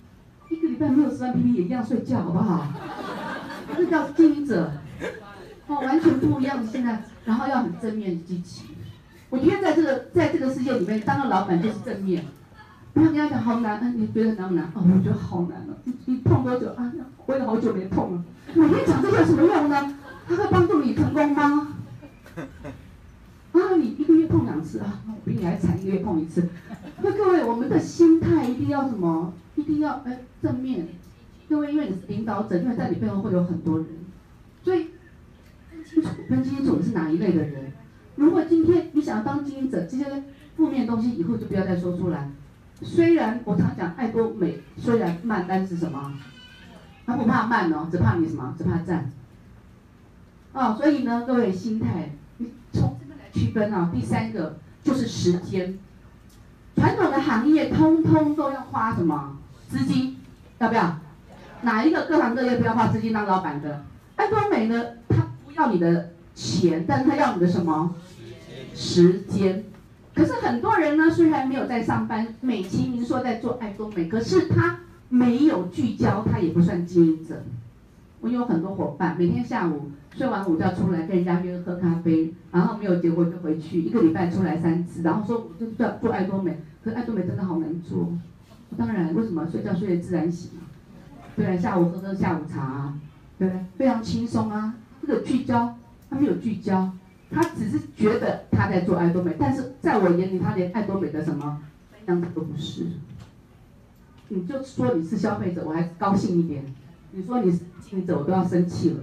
[0.50, 2.68] 一个礼拜没有十万 PV 也一样睡觉，好不好？
[3.78, 4.72] 这叫经营者。
[5.70, 8.64] 哦，完全不一样的现在，然后要很正面积极。
[9.30, 12.26] 我觉得在这个在这个世界里面，当个老板就是正面。
[12.92, 14.66] 不要跟他讲好难，你觉得难不难？
[14.74, 15.78] 哦，我觉得好难了，啊。
[15.86, 16.92] 你你碰多久啊？
[17.28, 18.24] 我也好久没碰了。
[18.56, 19.96] 每天讲这个有什么用呢？
[20.28, 21.68] 它会帮助你成功吗？
[23.52, 26.50] 啊，你一个月碰两次啊，我比你还惨，一个月碰一次。
[27.04, 29.34] 那各位，我们的心态一定要什么？
[29.56, 30.88] 一定要哎正面。
[31.48, 33.88] 各位，因为你是领导者，因为在你背后会有很多人，
[35.90, 37.72] 清楚，分清楚是哪一类的人。
[38.16, 40.06] 如果今天你想要当经营者，这些
[40.56, 42.30] 负面东西以后就不要再说出来。
[42.82, 46.14] 虽然我常讲爱多美，虽然慢，但是什么？
[47.06, 48.54] 他不怕慢哦，只怕你什么？
[48.58, 49.10] 只怕站。
[50.54, 53.90] 哦，所以呢，各位心态，你从这边来区分啊。
[53.94, 55.80] 第三个就是时间。
[56.76, 59.38] 传统的行业通通都要花什么？
[59.68, 60.18] 资金，
[60.60, 61.00] 要不要？
[61.62, 63.84] 哪一个各行各业不要花资金当老板的？
[64.16, 64.84] 爱多美呢？
[65.08, 65.29] 他。
[65.60, 67.96] 要你的钱，但他要你的什么？
[68.74, 69.66] 时间。
[70.16, 77.44] 可是很多人呢，虽然没有在上班，美其名说在做爱多美，可是他没有聚焦，他也不算经营者。
[78.22, 88.12] 我有很多伙伴，每天下午睡完午觉出来跟人家约喝咖啡，然后没有结果就回去，一个礼拜出来三次，然后说我就做做爱多美，可是爱多美真的好难做。
[88.78, 90.52] 当然，为什么睡觉睡得自然醒？
[91.36, 92.94] 对啊，下午喝喝下午茶啊，
[93.38, 93.66] 对不对？
[93.78, 94.76] 非常轻松啊。
[95.02, 95.78] 这个聚焦，
[96.10, 96.92] 他没有聚焦，
[97.32, 101.62] 他只是觉得他在做爱多美，但是在我眼里，他连爱多美的什么
[102.08, 102.86] 样子都不是。
[104.28, 106.62] 你就说你是消费者，我还高兴一点；
[107.12, 109.00] 你说你是经营者，我都要生气了。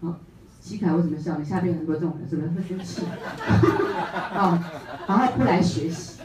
[0.00, 0.20] 好，
[0.60, 1.36] 齐凯为什么笑？
[1.38, 3.02] 你下边很多这种人，是不是会生气？
[4.34, 4.62] 哦，
[5.08, 6.20] 然后不来学习，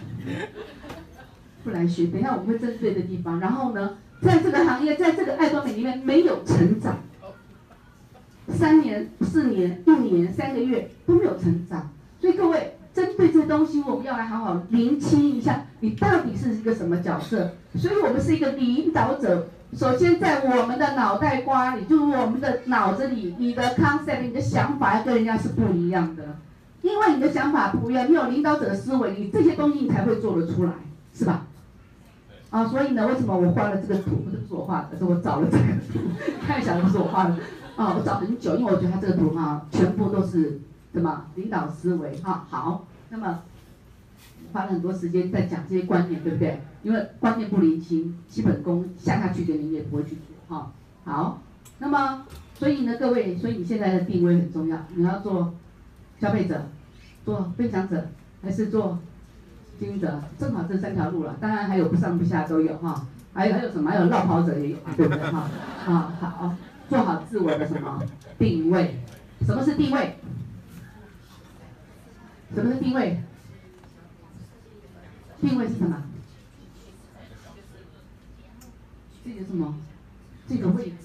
[1.64, 2.08] 不来学。
[2.08, 3.40] 等一下我们会针对的地方。
[3.40, 6.98] 然后呢，在这个行业，在这个爱多美里面没有成长。
[8.54, 11.90] 三年、四年、一年、三个月都没有成长，
[12.22, 17.52] 所以各位针对这东西，我们要来好好厘清一下，你到底是一个什么角色？
[17.76, 19.48] 所以我们是一个领导者。
[19.76, 26.24] 首先在我们的脑袋瓜里，就是我们的脑子里，你的 concept、你的想法跟人家是不一样的，
[26.84, 30.72] 因为你的想法不一样，你有领导者的思维，你这些东西你才会做得出来，
[31.12, 31.48] 是吧？
[32.52, 34.12] 啊，所以呢，为什么我画了这个图？
[34.18, 36.00] 不是我画的，是我找了这个图，
[36.46, 37.36] 看一下不是我画的。
[37.76, 40.60] 哦，我找很久，因为我觉得他这个图哈，全部都是
[40.94, 42.46] 什么领导思维哈。
[42.50, 43.40] 好，那么
[44.52, 46.62] 花了很多时间在讲这些观念，对不对？
[46.84, 50.72] 因为观念不厘清，基本功下下去的你也不会去做哈。
[51.04, 51.42] 好，
[51.80, 52.26] 那么
[52.60, 55.54] 所以呢，各位，所以你现在的定位很重要，你要做
[56.22, 56.62] 消费者，
[57.26, 58.08] 做分享者，
[58.44, 59.00] 还是做
[59.80, 60.22] 经营者？
[60.38, 63.90] 正好这三条路了，当然还有不上不下都有哈，还有还有什么？
[63.90, 65.50] 还有落跑者也有，对不对哈？
[65.88, 66.56] 啊，好。
[66.90, 68.04] 做好自我的什么
[68.38, 69.00] 定位？
[69.46, 70.18] 什么是定位？
[72.54, 73.22] 什么是定位？
[75.42, 76.04] 定位是什么？
[79.26, 79.76] 这个什么？
[80.48, 80.96] 这个位置，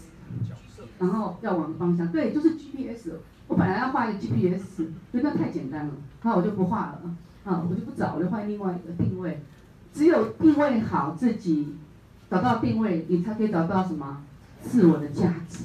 [0.99, 2.11] 然后要往方向。
[2.11, 3.12] 对，就是 GPS。
[3.47, 7.17] 我本来要画一个 GPS，因为那太简单了，那我就不画了。
[7.45, 9.41] 啊，我就不找我就，画另外一个定位。
[9.95, 11.77] 只有定位好自己，
[12.31, 14.23] 找到定位，你才可以找到什么？
[14.62, 15.64] 自我的价值。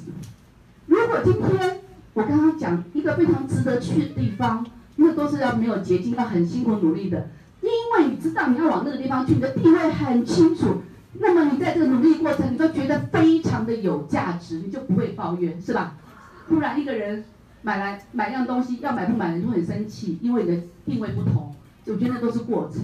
[0.86, 1.80] 如果今天
[2.14, 7.30] 我刚刚讲一个非常值得去的地方，那都是要没有捷径，要很辛苦努力的。
[7.62, 10.82] 因为你知道你要往那个地方去，你的地位很清楚，
[11.14, 15.96] 那么你在这个努力过程，你都觉得非常的有价值，你就不会抱怨，是吧？
[16.48, 17.24] 不然一个人
[17.62, 21.56] 买来买一样东西要买不买，你就很生气，因为你的定位不同。
[21.86, 22.82] 我觉得那都是过程。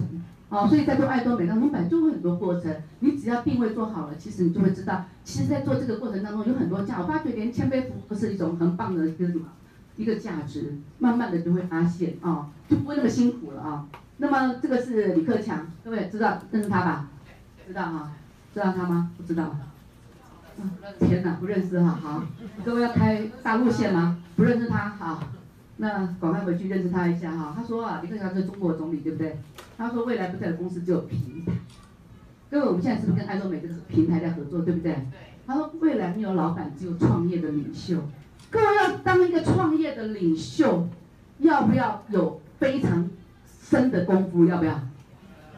[0.50, 7.00] 哦，所以在做爱多美当中，本来就会很多过程，你只要定位做好了，其实你就会知道，其实，在做这个过程当中有很多价。
[7.00, 9.46] 我发觉连谦卑服务是一种很棒的一个什么
[9.96, 13.86] 一个价值，慢慢的就会发现啊、哦，就不会那么辛苦了啊、
[14.16, 17.08] 那么这个是李克强，各位知道认识他吧？
[17.66, 18.12] 知道哈、
[18.52, 19.12] 知道他吗？
[19.16, 19.56] 不知道。
[20.98, 21.98] 天哪，不认识哈？
[22.02, 22.22] 好，
[22.64, 24.18] 各位要开大路线吗？
[24.34, 25.22] 不认识他，好。
[25.80, 27.54] 那赶快回去认识他一下哈。
[27.56, 29.38] 他说啊，李克强是中国总理，对不对？
[29.78, 31.52] 他说未来不在的公司只有平台。
[32.50, 34.94] 各位，我们现在是不是跟爱多美这个平台在合作，对不对？
[35.46, 37.96] 他说未来没有老板，只有创业的领袖。
[38.50, 40.86] 各位要当一个创业的领袖，
[41.38, 43.08] 要不要有非常
[43.46, 44.44] 深的功夫？
[44.44, 44.80] 要不要？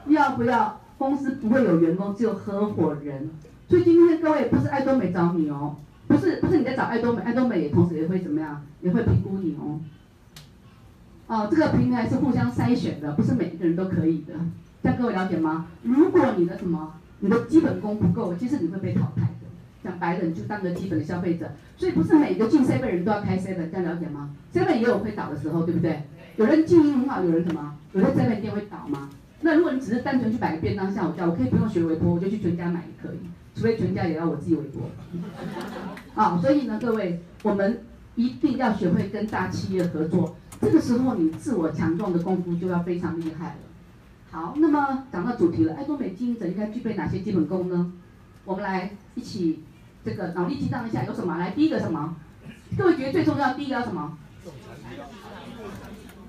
[0.06, 0.80] 要不要？
[0.98, 3.28] 公司不会有员工，只有合伙人。
[3.68, 5.74] 所以今天各位不是爱多美找你哦，
[6.06, 9.80] 不是不是你在找爱多美，爱多美也同时也会怎么样，也会评估你哦。
[11.32, 14.34] 哦，这个平台是互相筛选的，不是每一个人都可以的，
[14.82, 15.64] 这样各位了解吗？
[15.82, 19.46] 如果你的什么，你的基本功不够，其实你会被淘汰的。
[19.82, 21.50] 讲白了，你就当个基本的消费者。
[21.78, 26.02] 所以不是每个进 seven 人都要开 seven，这样了解吗？seven 也有会倒的时候，对不对？
[26.36, 27.78] 有人经营很好，有人什么？
[27.94, 29.08] 有人 seven 店会倒吗？
[29.40, 33.16] 那如果你只是单纯去买个便当下午茶，我可以不用学微波，我就去全家买也可以，
[33.54, 34.82] 除非全家也要我自己微波。
[36.14, 37.80] 啊，所以呢，各位，我们
[38.16, 40.36] 一定要学会跟大企业合作。
[40.62, 43.54] 这个时候，你自我强壮的功夫就要非常厉害了。
[44.30, 47.92] 好，那么讲到主题了，爱多美经营者应该具备哪些基本功呢？
[48.44, 49.64] 我们来一起
[50.04, 51.36] 这个脑力激荡一下，有什么？
[51.36, 52.14] 来，第一个什么？
[52.78, 54.16] 各位觉得最重要，第一个要什么？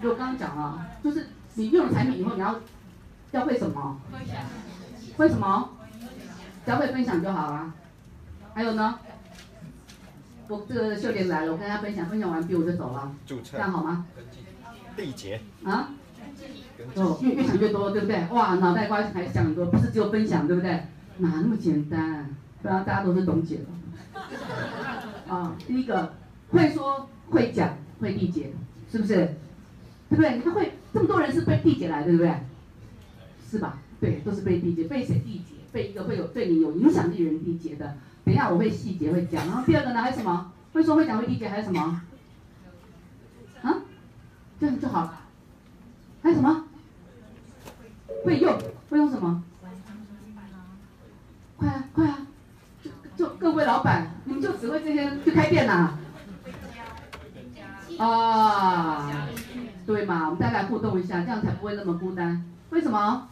[0.01, 2.59] 就我刚刚讲了，就是你用了产品以后，你要
[3.31, 4.01] 要会什么？
[5.15, 5.69] 会什么？
[6.65, 7.71] 只要会分享就好了。
[8.55, 8.99] 还有呢？
[10.49, 14.05] 我这个秀莲来了，我跟大家分享，分享完毕我就走了，这样好吗？
[14.97, 15.89] 缔结啊？
[16.95, 18.27] 哦，越越想越多，对不对？
[18.31, 20.71] 哇，脑袋瓜还想很多，不是只有分享，对不对？
[21.17, 22.35] 哪那么简单？
[22.61, 25.33] 不然大家都是董姐了。
[25.33, 26.13] 啊，第一个
[26.49, 28.51] 会说会讲会缔结，
[28.91, 29.15] 是不是？
[30.09, 30.41] 对不对？
[30.43, 32.33] 他会这么多人是被缔结来的，对不对？
[33.49, 33.79] 是吧？
[34.01, 35.55] 对，都是被缔结，被谁缔结？
[35.71, 37.95] 被一个会有对你有影响力的人缔结的。
[38.25, 39.45] 等一下，我会细节会讲。
[39.47, 40.51] 然后第二个呢，还有什么？
[40.73, 42.01] 会说会讲会理解，还有什么？
[43.61, 43.75] 啊？
[44.59, 45.21] 这样就好了。
[46.21, 46.65] 还有什么？
[48.23, 48.57] 会用
[48.89, 49.43] 会用什么？
[51.57, 52.19] 快啊快啊！
[52.81, 55.97] 就就各位老板，你们就只会这些去开店呐？
[57.97, 59.27] 啊，
[59.85, 60.25] 对嘛？
[60.25, 62.43] 我们大家来互动一下，这样才不会那么孤单。
[62.69, 63.27] 为什么？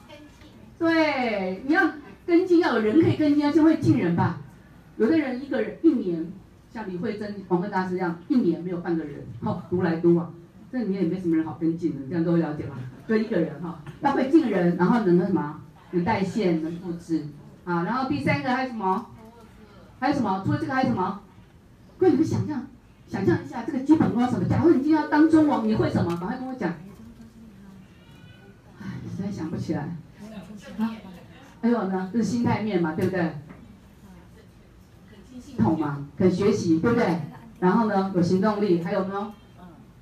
[0.78, 1.92] 对，你要
[2.26, 4.41] 跟进，要有人可以跟进，要先会进人吧。
[5.02, 6.32] 有的人一个人一年，
[6.72, 10.32] 像李慧珍、黄根大师这样，一年没有半个人，好、哦、独来独往，
[10.72, 12.78] 这里面也没什么人好跟进的，这样都会了解吧？
[13.08, 15.60] 就一个人哈、哦，要会进人，然后能那什么，
[15.90, 17.26] 能带线，能复制，
[17.66, 19.08] 啊，然后第三个还有什么？
[20.00, 20.44] 还有什么？
[20.46, 21.22] 除了这个还有什么？
[21.98, 22.68] 各位你们想象，
[23.08, 24.48] 想象一下这个基本功什么？
[24.48, 26.16] 假如你今天要当中王，你会什么？
[26.18, 26.72] 赶快跟我讲。
[28.80, 28.86] 唉，
[29.18, 29.98] 实在想不起来。
[30.78, 30.92] 啊，
[31.60, 33.32] 还有呢，就是心态面嘛，对不对？
[35.42, 37.20] 系统嘛，肯学习，对不对？
[37.60, 39.34] 然后呢，有行动力，还有呢，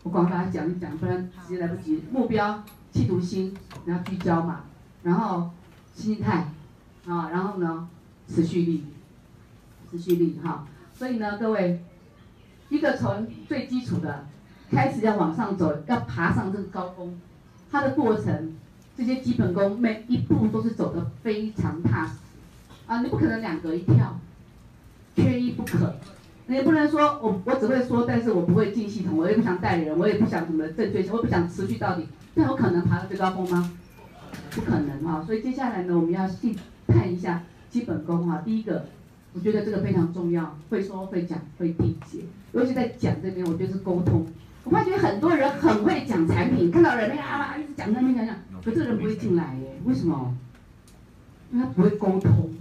[0.03, 2.03] 我赶快把它讲一讲，不然时间来不及。
[2.11, 4.61] 目标、企图心，然后聚焦嘛，
[5.03, 5.49] 然后
[5.93, 6.47] 心态，
[7.07, 7.87] 啊，然后呢，
[8.27, 8.85] 持续力，
[9.89, 10.65] 持续力哈。
[10.93, 11.83] 所以呢，各位，
[12.69, 14.25] 一个从最基础的
[14.69, 17.19] 开始要往上走，要爬上这个高峰，
[17.71, 18.55] 它的过程，
[18.95, 22.13] 这些基本功每一步都是走得非常踏实，
[22.87, 24.19] 啊，你不可能两个一跳。
[25.21, 25.95] 缺一不可，
[26.47, 33.71] 你也不能说我我只会说，但是我不会进系统，我也不想带人，我也不想什么正确性，我也不想持续到底，这有可能爬到最高峰吗？
[34.51, 35.23] 不可能啊！
[35.25, 36.55] 所以接下来呢，我们要细
[36.87, 38.41] 看一下基本功哈。
[38.43, 38.85] 第一个，
[39.33, 42.19] 我觉得这个非常重要，会说会讲会缔结，
[42.51, 44.25] 尤其在讲这边，我觉得是沟通。
[44.63, 49.79] 我发觉很多人很会讲产品，看到人啊一直讲那边讲讲，可这人不会进来耶？
[49.85, 50.35] 为什么？
[51.51, 52.51] 因为他不会沟通。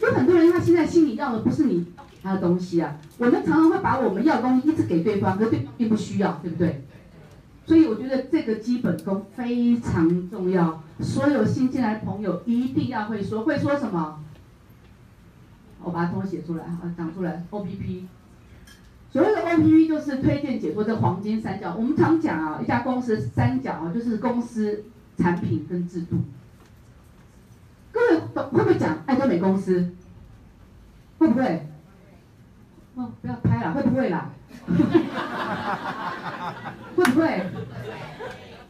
[0.00, 1.86] 有很多人，他现在心里要的不是你
[2.22, 2.96] 他的东西啊。
[3.18, 6.84] 我们常常会把我们要的东西一直给对方，可是对方并不需要，对不对？
[7.66, 10.82] 所以我觉得这个基本功非常重要。
[11.00, 14.20] 所有新进来的朋友一定要会说，会说什么？
[15.82, 17.44] 我把它通写出来，啊，讲出来。
[17.50, 18.08] O P P，
[19.12, 21.74] 所谓的 O P P 就是推荐、解说这黄金三角。
[21.76, 24.84] 我们常讲啊，一家公司三角啊，就是公司、
[25.16, 26.16] 产品跟制度。
[28.08, 29.92] 会会不会讲爱多美公司？
[31.18, 31.66] 会不会？
[32.94, 34.30] 哦，不要拍了，会不会啦？
[36.96, 37.42] 会不会？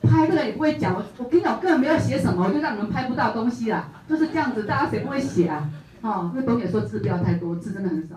[0.02, 0.94] 拍，这个也不会讲。
[0.94, 4.64] 我我跟你讲，我根本没有写什么，我就让你们拍不到东西啦，就是这样子。
[4.64, 5.68] 大家谁不会写啊？
[6.00, 8.14] 哦，那董姐说字不要太多，字真的很少。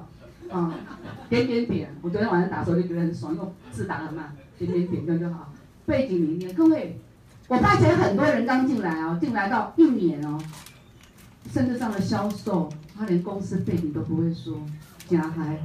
[0.50, 0.74] 啊、哦，
[1.30, 1.96] 点点点。
[2.02, 5.52] 我昨天晚上打的时候就觉得很爽，因为字打很慢，点点点这样就好。
[5.86, 7.00] 背景里面，各位，
[7.48, 10.38] 我发现很多人刚进来、哦，进来到一年哦，
[11.50, 14.58] 甚至上了销售，他连公司背景都不会说，
[15.08, 15.60] 假还。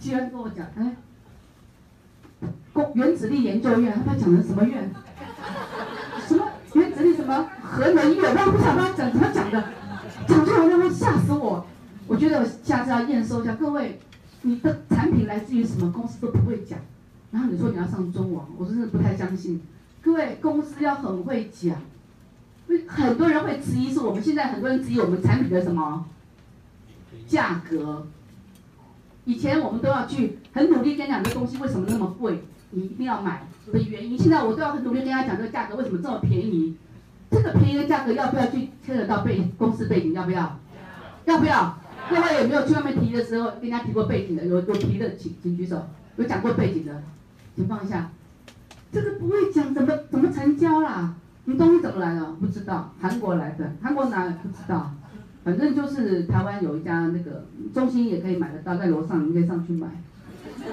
[0.00, 0.96] 居然跟我讲，哎。
[2.72, 4.90] 公原子力研究院，他讲的什么院？
[6.26, 6.44] 什么
[6.74, 8.34] 原子力什么核能院？
[8.34, 9.64] 我不晓得他讲怎么讲的，
[10.26, 11.64] 讲出来让他吓死我。
[12.08, 14.00] 我觉得我下次要验收一下，各位，
[14.42, 16.78] 你的产品来自于什么公司都不会讲，
[17.30, 19.62] 然后你说你要上中网，我真的不太相信。
[20.02, 21.76] 各位，公司要很会讲，
[22.86, 26.06] 很多人会质疑，是我们现在很多人质疑我们产品的什么
[27.26, 28.06] 价格。
[29.24, 32.44] 以前我们都要去很努力跟讲这东西为什么那么贵。
[32.70, 36.74] 你一定要买的原因，现在我都要很努力跟大家讲这个价格为什么这么便宜，
[37.30, 40.12] 这个便宜的价格要不要去牵扯到背公司背景？
[40.12, 40.58] 要不要？
[41.24, 41.78] 要不要？
[42.10, 44.44] 各位有没有去外面提的时候跟人家提过背景的？
[44.44, 45.86] 有有提的请请举手，
[46.16, 47.02] 有讲过背景的，
[47.54, 48.10] 请放下。
[48.92, 51.14] 这个不会讲怎么怎么成交啦？
[51.46, 52.24] 你东西怎么来的？
[52.40, 54.92] 不知道，韩国来的，韩国哪不知道？
[55.44, 59.86] 反正就是台湾有一家那个中心也可以买得到，在楼上，你可以上去买。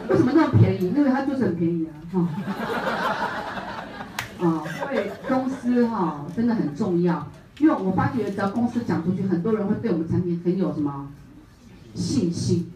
[0.10, 0.94] 为什么那么便宜？
[0.96, 2.20] 因为它就是很便宜啊，哈、
[4.40, 7.28] 哦，啊、哦，所以公司哈、真的很重要。
[7.60, 11.10] 因为我发觉只要公司讲出去，很多人会对我们产品很有什么
[11.94, 12.72] 信心。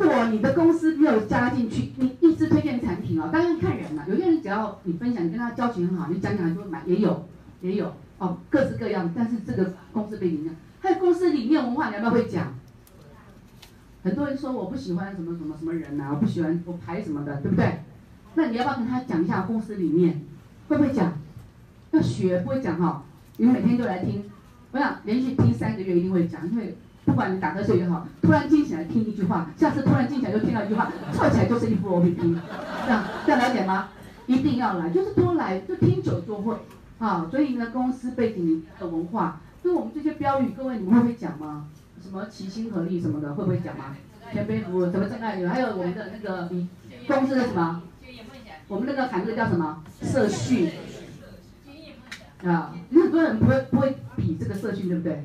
[0.00, 4.04] 如果你的公司没有加进去，你一直推荐产品哦，当然看人了。
[4.08, 7.28] 有些人只要你分享，你跟他交情很好，你讲讲就会买，也有，
[7.60, 9.12] 也有哦，各式各样。
[9.14, 12.54] 但是这个公司背景呢，还有公司里面文化，你要不要会讲？
[14.02, 17.80] 很多人说我不喜欢什么什么什么人呐、啊，我不喜欢我排什么的，对不对？
[18.34, 20.22] 那你要不要跟他讲一下公司里面
[20.68, 21.12] 会不会讲？
[21.90, 23.04] 要学不会讲哈，
[23.36, 24.24] 你们每天都来听，
[24.70, 26.74] 我想连续听三个月一定会讲，因为
[27.10, 32.38] 不管你打瞌睡也好，突然惊起来听一句话，下次突然惊起来又听到一句话，凑起来就是一副 O P P，
[32.86, 33.88] 这样这样了解吗？
[34.26, 36.54] 一定要来，就是多来，就听久就会
[37.00, 37.26] 啊。
[37.28, 41.66] 所以呢，公司背景的文化，就我们这些标语，各位你们会不会讲吗？
[42.00, 43.96] 什么齐心合力什么的，会不会讲吗？
[44.32, 46.48] 谦卑服务，什么真爱女，还有我们的那个
[47.08, 47.82] 公司的什么？
[48.68, 49.82] 我们那个喊这个叫什么？
[50.00, 50.70] 社训。
[52.44, 55.24] 啊，有很多人不会不会比这个社训，对不对？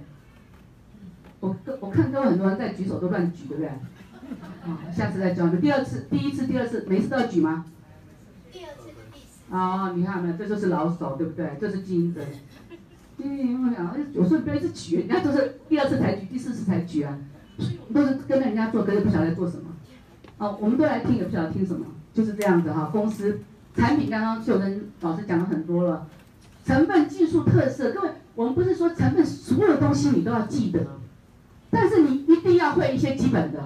[1.46, 3.68] 我我看都有很多人在举手都乱举，对不对？
[3.68, 5.60] 啊，下次再教你。
[5.60, 7.66] 第二次，第一次，第二次，每次都要举吗？
[8.52, 9.54] 第二次是第四。
[9.56, 10.38] 啊，你看没有？
[10.38, 11.56] 这就是老手，对不对？
[11.60, 12.22] 这是经营者。
[13.18, 17.18] 嗯，我讲，有时候不要一直举，人家都是第二次才举，第四次才举啊，
[17.94, 19.64] 都是跟着人家做，可是不晓得在做什么。
[20.38, 22.90] 哦，我们都来听，也不晓得听什么，就是这样子哈。
[22.92, 23.40] 公司
[23.76, 26.08] 产品刚刚秀珍老师讲了很多了，
[26.66, 30.86] 成分、技术、特色，各位，我们不是说成分所有东西你都要记得，
[31.76, 33.62] 但是你一定要会一些基本的。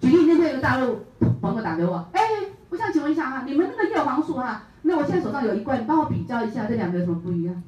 [0.00, 1.06] 举例，那天有个大陆
[1.40, 2.20] 朋友打给我，哎，
[2.68, 7.62] 我想请问一下哈，你们那个叶黄素哈，那我现在手上有一罐，你帮我比较一下这两个有什么不一样？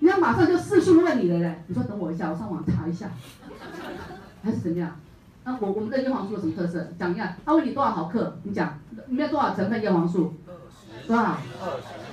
[0.00, 1.64] 人家马上就视讯问你了嘞！
[1.66, 3.10] 你说等我一下，我上网查一下，
[4.44, 4.94] 还是怎么样？
[5.44, 6.92] 那、啊、我我们的叶黄素有什么特色？
[6.98, 7.34] 讲一下。
[7.44, 8.36] 他问你多少毫克？
[8.42, 10.34] 你讲里面多少成分叶黄素？
[11.06, 11.38] 多少？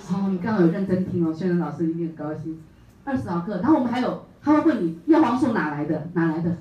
[0.09, 2.57] 哦，你刚好有认真听哦，轩然老师一定很高兴。
[3.05, 3.59] 二十毫克。
[3.61, 6.09] 然后我们还有，他会问你叶黄素哪来的？
[6.13, 6.57] 哪来的？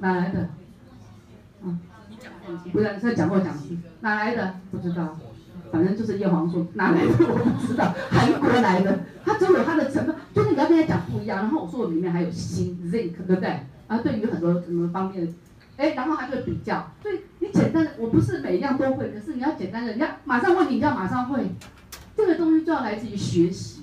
[0.00, 0.48] 哪来的？
[1.62, 1.78] 嗯，
[2.72, 3.54] 不是，是讲过讲
[4.00, 4.56] 哪来的？
[4.70, 5.16] 不知道。
[5.72, 11.42] 反正就是叶黄素，哪来的 我不知道，韩国来的，它总有它的成分，就是你要跟他讲不一样。
[11.42, 13.60] 然后我说我里面还有锌 zinc，对不对？
[13.86, 15.32] 啊，对于很多什么方面的，
[15.76, 16.90] 哎，然后还会比较。
[17.00, 21.44] 所以你简单的，我不是每一样都会，可是你要简单的，你要马上问你，你要马上会。
[22.16, 23.79] 这个东西就要来自于学习。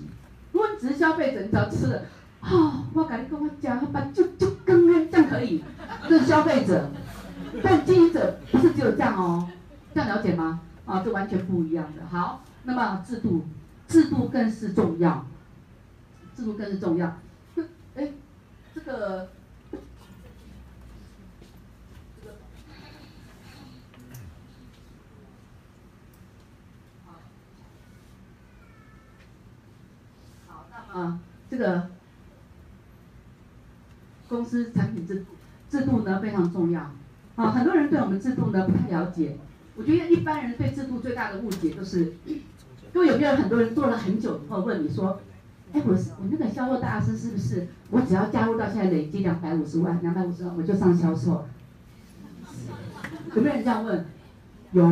[0.58, 2.02] 如果你只是消费者，你只要吃了，
[2.42, 5.64] 啊、我赶紧跟我讲，把就就更哎，这样可以。
[6.10, 6.90] 这是消费者，
[7.62, 9.48] 但经营者不是只有这样哦，
[9.94, 10.62] 这样了解吗？
[10.88, 12.08] 啊，这完全不一样的。
[12.08, 13.46] 好，那么制度，
[13.88, 15.28] 制度更是重要，
[16.36, 17.16] 制度更是重要。
[17.94, 18.14] 哎，
[18.74, 19.30] 这个，
[19.72, 19.78] 这
[22.28, 22.34] 个，
[30.48, 30.66] 好，
[30.98, 31.90] 啊，这个
[34.28, 35.24] 公司产品制，
[35.70, 36.92] 制度呢非常重要。
[37.36, 39.38] 啊，很多人对我们制度呢不太了解。
[39.76, 42.42] 我觉得一般人对制度最大的误解就是，因
[42.96, 45.20] 为有没有很多人做了很久以后问你说，
[45.72, 47.68] 哎，我是我那个销售大师是不是？
[47.92, 51.46] 我只要加入到现在累积两百五十万，两百五十万我就上销售。
[53.36, 54.04] 有没有人这样问？
[54.72, 54.88] 有，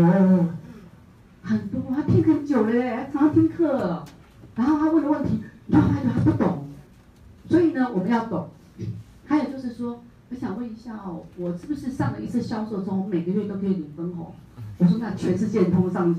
[1.41, 4.05] 很多，他听很久了嘞，常常听课，
[4.53, 6.67] 然后他问的问题，你就发觉他不懂，
[7.49, 8.49] 所以呢，我们要懂。
[9.25, 14.33] 还有就是说，我想问一下哦，我是不是上了一次销售之后，每个月都可以领分红？
[14.77, 16.15] 我说那全世界通上，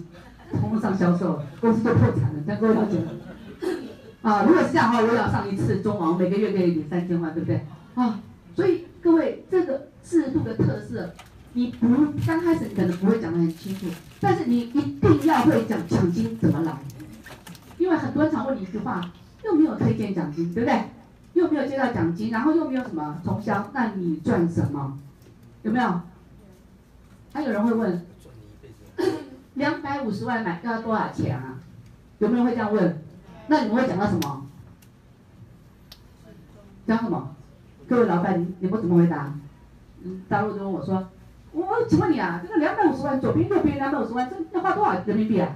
[0.51, 3.11] 通上销售，公司都破产了，这样各位了解吗？
[4.23, 7.61] 啊，如果是这样的话，我要上一次中王，每个月可以领三千万，对不对？
[7.95, 8.21] 啊，
[8.55, 11.13] 所以各位这个制度的特色。
[11.53, 11.89] 你不
[12.27, 13.87] 刚开始你可能不会讲得很清楚，
[14.21, 16.77] 但是你一定要会讲奖金怎么来，
[17.79, 19.01] 因为很多人常问你一句话，
[19.47, 20.85] 又没有推荐奖金，对不对？
[21.35, 24.99] 又没有接到奖金，然后又没有什么从销，那你赚什么？
[25.63, 26.01] 有没有？
[27.33, 28.07] 还有人会问，
[29.55, 31.59] 两百五十万买要多少钱啊？
[32.19, 32.99] 有没有人会这样问？
[33.49, 34.47] 那你们会讲到什么？
[36.87, 37.35] 讲什么？
[37.89, 39.33] 各位老板，你你们怎么回答？
[40.03, 41.09] 嗯，大陆就问我说。
[41.53, 45.53] 我请问你啊，这个两百五十万，左边右边两百五十万，这要花多少人民币啊？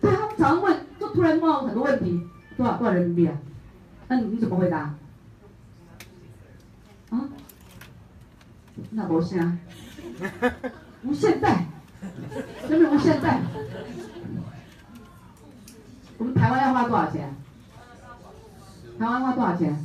[0.00, 0.74] 对， 他们常问，
[1.14, 3.36] 突然冒很多问题，多少多少人民币啊？
[4.08, 4.94] 那你你怎么回答？
[7.10, 7.28] 啊？
[8.90, 9.58] 那不是啊？
[11.02, 11.66] 无限贷，
[12.68, 13.40] 有没有无限贷？
[16.18, 17.34] 我们台湾要花多少钱？
[18.98, 19.84] 台湾花多少钱？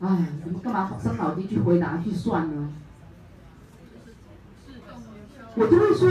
[0.00, 2.72] 哎，你们干嘛伤脑筋去回答去算呢？
[5.56, 6.10] 我就会说，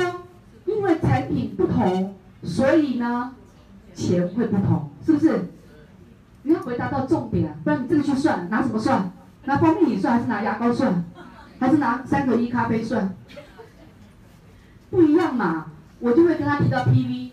[0.66, 3.34] 因为产品不同，所以呢，
[3.94, 5.50] 钱会不同，是不是？
[6.44, 9.12] 你要回答到重点，不然你这个去算，拿什么算？
[9.46, 11.04] 拿蜂蜜算还是拿牙膏算？
[11.60, 13.14] 还是拿三合一咖啡算？
[14.90, 15.68] 不一样嘛，
[16.00, 17.32] 我就会跟他提到 PV，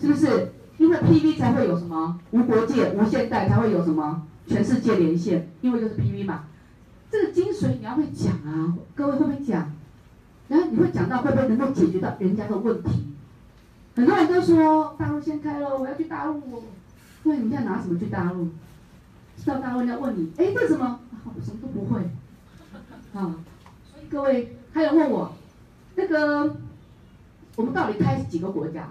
[0.00, 0.52] 是不是？
[0.78, 4.22] 因为 PV 才会有什么无国界、无限代，才会有什么？
[4.46, 6.44] 全世界连线，因为就是 PV 嘛，
[7.10, 9.72] 这个精髓你要会讲啊，各位会不会讲？
[10.48, 13.13] 然后你会讲到会不会能够解决到人家的问题？
[13.94, 16.64] 很多人都说大陆先开了，我要去大陆。
[17.22, 18.48] 对，你现在拿什么去大陆？
[19.46, 21.00] 到大陆人家问你，哎，这什么？
[21.24, 22.00] 我什么都不会。
[23.14, 23.36] 啊，
[23.92, 25.32] 所以各位还有问我，
[25.94, 26.56] 那个
[27.56, 28.88] 我们到底开几个国家？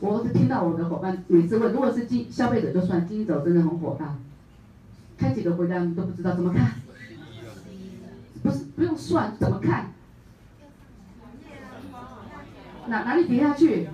[0.00, 4.16] 我是听到我的伙伴每次问，如果是经消费者就算，经营者真的很火大。
[5.18, 6.72] 开几个国家你都不知道怎么看？
[8.42, 9.92] 不是不用算怎么看？
[12.88, 13.88] 哪哪里跌下去？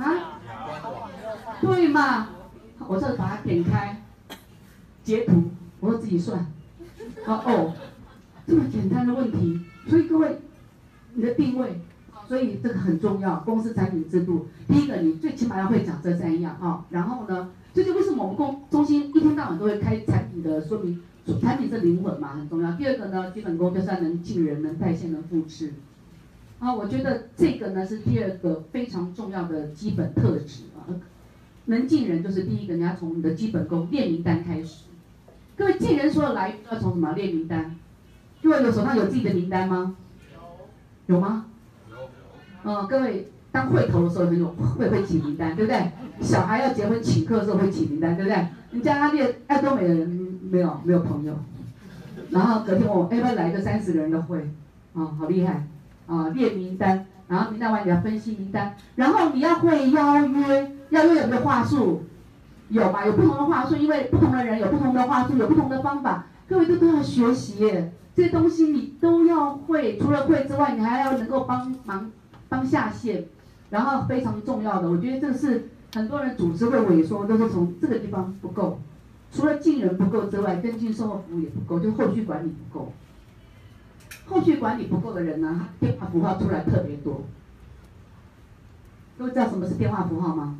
[0.00, 0.40] 啊？
[1.60, 2.28] 对嘛？
[2.88, 4.02] 我这把它点开，
[5.04, 6.46] 截图，我说自己算。
[7.26, 7.74] 哦哦，
[8.46, 10.38] 这么简单的问题，所以各位，
[11.14, 11.80] 你的定位，
[12.26, 13.36] 所以这个很重要。
[13.40, 17.50] 公司产品制度，第一个你最起码要会讲这三样啊，然后呢？
[17.72, 21.00] 这就为什么我们公中心一天到晚都会开产品的说明，
[21.40, 22.72] 产品是灵魂嘛，很重要。
[22.72, 25.74] 第二个呢，基本功就是能进人、能带线、能复制。
[26.60, 30.86] 啊，我觉得这个呢是第二个非常重要的基本特质啊。
[31.64, 34.84] 能进人就是第一个，你要从你的基本功列名单开始。
[35.56, 37.74] 各位进人所有来源要从什么列名单？
[38.42, 39.96] 各位有手上有自己的名单吗？
[41.06, 41.16] 有。
[41.16, 41.46] 有吗？
[41.90, 41.96] 有。
[42.64, 43.28] 嗯，各位。
[43.52, 45.90] 当会头的时候很有会会起名单，对不对？
[46.20, 48.46] 小孩要结婚请客的时候会起名单，对不对？
[48.70, 51.34] 你叫他列爱多美的人没有没有朋友，
[52.30, 54.38] 然后隔天我要不要来个三十个人的会？
[54.94, 55.66] 啊，好厉害
[56.10, 56.28] 啊！
[56.34, 62.02] 列名单，然后名单完你要分析名单，然后你要会邀约，邀约有没有话术？
[62.68, 63.06] 有吧？
[63.06, 69.96] 有不同的话术，因为不同的人有不同的话术，有不同的方法，各位都都要学习耶，这东西你都要会。
[69.98, 72.10] 除了会之外，你还要能够帮忙
[72.48, 73.24] 帮下线。
[73.70, 78.80] 然后非常重要的，我觉得这是很多人组织会萎缩，都是从这个地方不够，
[79.30, 82.92] 除了进人不够之外，跟进售后服务也不够，就后续管理不够。
[84.30, 87.22] 后续管理不够的人呢，电话符号出来特别多。
[89.18, 90.56] 各位知道什么是电话符号吗？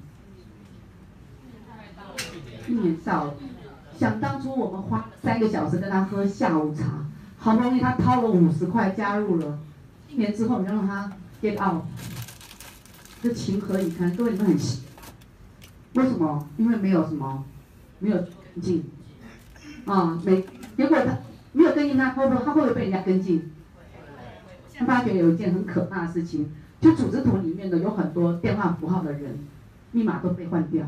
[2.66, 3.32] 一年到，
[3.96, 7.06] 想当初我们花三个小时跟他喝下午茶，
[7.38, 9.60] 好不容易他掏了五十块加入了，
[10.08, 11.84] 一年之后你让他 get out。
[13.22, 14.14] 这情何以堪？
[14.16, 14.56] 各位你们很，
[15.94, 16.48] 为什么？
[16.56, 17.44] 因为没有什么，
[18.00, 18.84] 没有跟进，
[19.84, 20.44] 啊，没
[20.76, 21.18] 结果他
[21.52, 23.52] 没有跟进，他会不会他会不会被人家跟进？
[24.80, 26.50] 现在发觉有一件很可怕的事情，
[26.80, 29.38] 就组织图里面的有很多电话符号的人，
[29.92, 30.86] 密码都被换掉，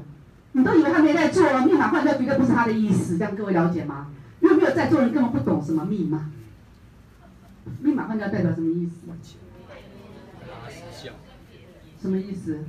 [0.52, 4.06] 你都以为他没在做了，密码换掉绝对不是他的意思，这样各位了解吗？
[4.40, 6.30] 因为没有在做人根本不懂什么密码，
[7.82, 8.92] 密码换掉代表什么意思？
[12.00, 12.60] 什么意思？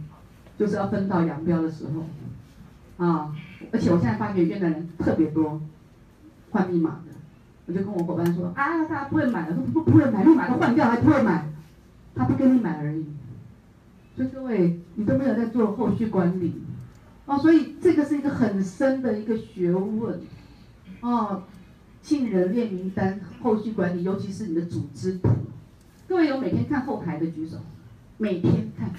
[0.60, 3.34] 就是要分道扬镳的时候，啊！
[3.72, 5.62] 而且我现在发觉越南人特别多
[6.52, 7.13] 换密码的，
[7.66, 11.50] 我就跟我伙伴说啊，他不会买了，说不不会买，立马都换掉，还不会买，
[12.14, 13.06] 他不跟你买而已。
[14.16, 16.62] 所以各位，你都没有在做后续管理，
[17.26, 20.22] 哦，所以这个是一个很深的一个学问，
[21.02, 21.44] 哦，
[22.02, 25.30] 进人列名单，后续管理，尤其是你的组织图。
[26.08, 27.58] 各位有每天看后台的举手，
[28.18, 28.90] 每天看。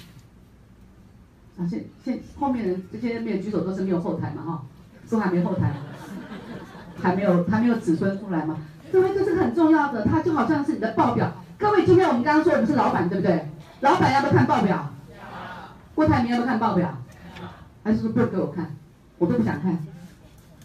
[1.57, 4.63] 啊，现现后面人这些没有举手都是没有后台嘛，哈、哦，
[5.09, 5.73] 都还没后台，
[7.05, 8.57] 还没有还没有子孙出来吗。
[8.91, 11.31] 各位，这是很重要的，它就好像是你的报表。
[11.59, 13.47] 各位，今天我们刚刚说我们是老板，对不对？
[13.81, 14.91] 老板要不要看报表？
[15.95, 16.97] 郭台铭要不要看报表？
[17.83, 18.75] 还是说不给我看？
[19.19, 19.77] 我都不想看。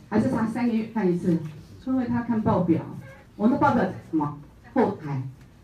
[0.10, 1.38] 还是他三个月看一次？
[1.86, 2.82] 因为他看报表，
[3.36, 4.38] 我们的报表什么？
[4.74, 5.24] 后台，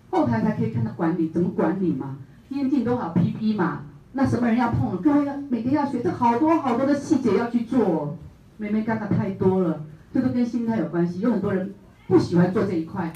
[0.10, 2.18] 后台才可以看到管理，怎么管理嘛？
[2.50, 3.84] 天天都好 PP 嘛？
[4.12, 5.02] 那什么人要碰？
[5.02, 8.18] 各位要每天要学，这好多好多的细节要去做。
[8.58, 9.82] 妹妹干的太多了，
[10.16, 11.20] 这都跟心态有关系。
[11.20, 11.74] 有很多人
[12.08, 13.12] 不喜欢做这一块，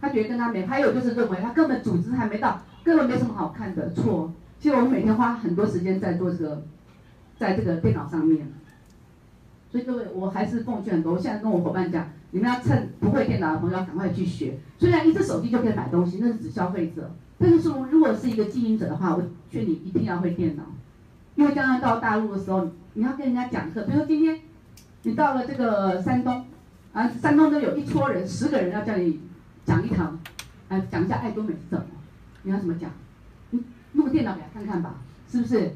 [0.00, 0.66] 他觉得跟他没。
[0.66, 3.92] 还有就是认为他根本组织还没到，根本没什么好看的。
[3.92, 4.32] 错。
[4.58, 6.64] 其实我们每天花很多时间在做这个，
[7.38, 8.48] 在这个电脑上面，
[9.70, 11.12] 所以各位，我还是奉劝很多。
[11.12, 14.58] 我现在跟我伙伴讲，你们要趁不会电脑的朋友赶快去学。
[14.78, 20.64] 虽然一只手机就可以买东西，那是指消费者，但是如果是一个经营者的话，我劝你一定要会电脑，
[21.36, 23.84] 因为将来到大陆的时候，你要跟人家讲课。
[23.84, 24.40] 比如说今天
[25.04, 26.44] 你到了这个山东，
[26.92, 29.20] 啊，山东都有一撮人，十个人要叫你
[29.64, 30.18] 讲一堂，
[30.68, 31.84] 啊，讲一下爱多美是什么，
[32.42, 32.90] 你要怎么讲？
[33.50, 33.60] 你
[33.92, 34.94] 弄个电脑给他看看吧，
[35.30, 35.72] 是不是？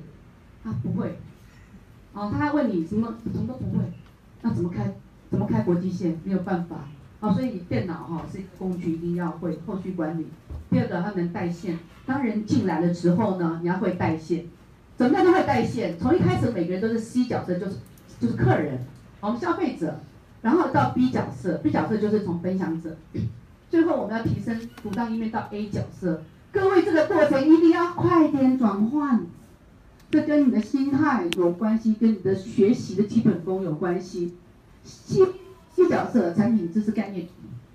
[0.62, 1.18] 他不会，
[2.12, 3.84] 哦，他还问你什么，什么都不会，
[4.42, 4.94] 那怎么开？
[5.28, 6.20] 怎么开国际线？
[6.22, 10.28] 没有办法，哦，所以电脑哈、哦、是一个工具，一定要会后续管理。
[10.70, 14.46] 第二个，他能带线，当人进来的时候呢，你要会带线。
[14.96, 15.98] 怎么样都会带线？
[15.98, 17.76] 从一开始每个人都是 C 角色，就是
[18.20, 18.86] 就是客人，
[19.20, 20.00] 我们消费者，
[20.42, 22.96] 然后到 B 角色，B 角色就是从分享者，
[23.70, 26.22] 最后我们要提升独当一面到 A 角色。
[26.52, 29.26] 各位，这个过程一定要快点转换，
[30.10, 34.36] 这跟你的心态有关系，跟你的学习的基本功有关系。
[34.84, 35.24] C
[35.74, 37.26] C 角色，产品知识概念，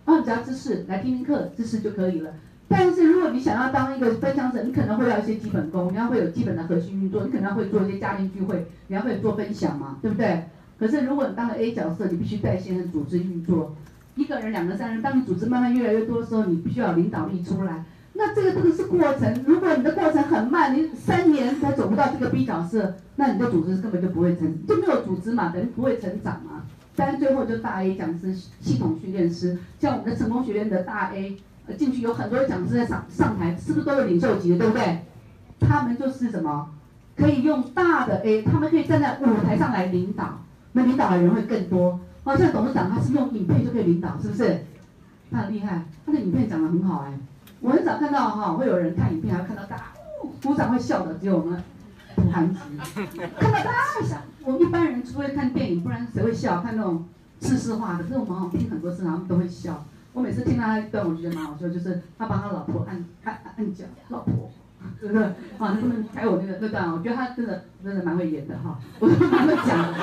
[0.05, 2.33] 啊，只要知识来听听课，知识就可以了。
[2.67, 10.45] 但是如果你想要当一个分享者，你可能会要一些基本功，你要会有基本的核心运作，你可能要会做一些家庭聚会，你要会做分享嘛，对不对？
[10.81, 13.75] 可是如果你当了 A 角色，你必须带线的组织运作，
[14.15, 17.85] 一个人、两个、三人，当你组织慢慢越来越多的时候，你必须要领导力出来。
[18.13, 26.63] 那这个这个是过程，如果你的过程很慢，你三年才走不到这个 B 角色，那你的组织根本就不会成，就没有组织嘛，等于不会成长嘛。
[26.95, 31.37] 但是最后就大 A 讲师、系统训练师，像我们的成功学院的大 A，
[31.77, 35.01] 进去有很多讲师在上上台，是不是都有领袖级的，对不对？
[35.59, 36.71] 他们就是什么，
[37.15, 40.40] 可以用大的 A，他们可以站在舞台上来领导，
[40.73, 41.99] 那领导的人会更多。
[42.23, 44.63] 哦，像董事长他是用影片就可以领导，是不是？
[45.31, 47.17] 他很厉害，他的影片讲得很好哎。
[47.59, 49.83] 我很少看到哈，会有人看影片还会看到大家
[50.43, 51.63] 鼓掌会笑的，只有我们
[52.15, 52.59] 土韩籍
[53.39, 53.71] 看到大家
[54.03, 54.17] 笑。
[54.43, 56.61] 我们一般人除非看电影，不然谁会笑？
[56.61, 57.05] 看那种
[57.39, 59.85] 知识化的，可是我们好听很多次，他们都会笑。
[60.13, 64.51] 我每次听到他一段，我就觉得蛮好笑，就是他帮他老婆按按按脚，老婆，
[64.99, 65.23] 是不是？
[65.23, 66.91] 啊，能不能开我那个那段？
[66.91, 69.97] 我觉得他真的真的蛮会演的哈，我都蛮会讲的。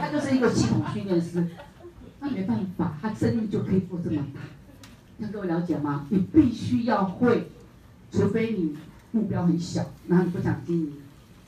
[0.00, 1.46] 他就是一个系统训练师，
[2.20, 4.40] 那没办法，他生意就可以做这么大。
[5.18, 6.06] 那各位了解吗？
[6.10, 7.50] 你必须要会，
[8.12, 8.76] 除非你
[9.10, 10.92] 目标很小，然后你不想经营。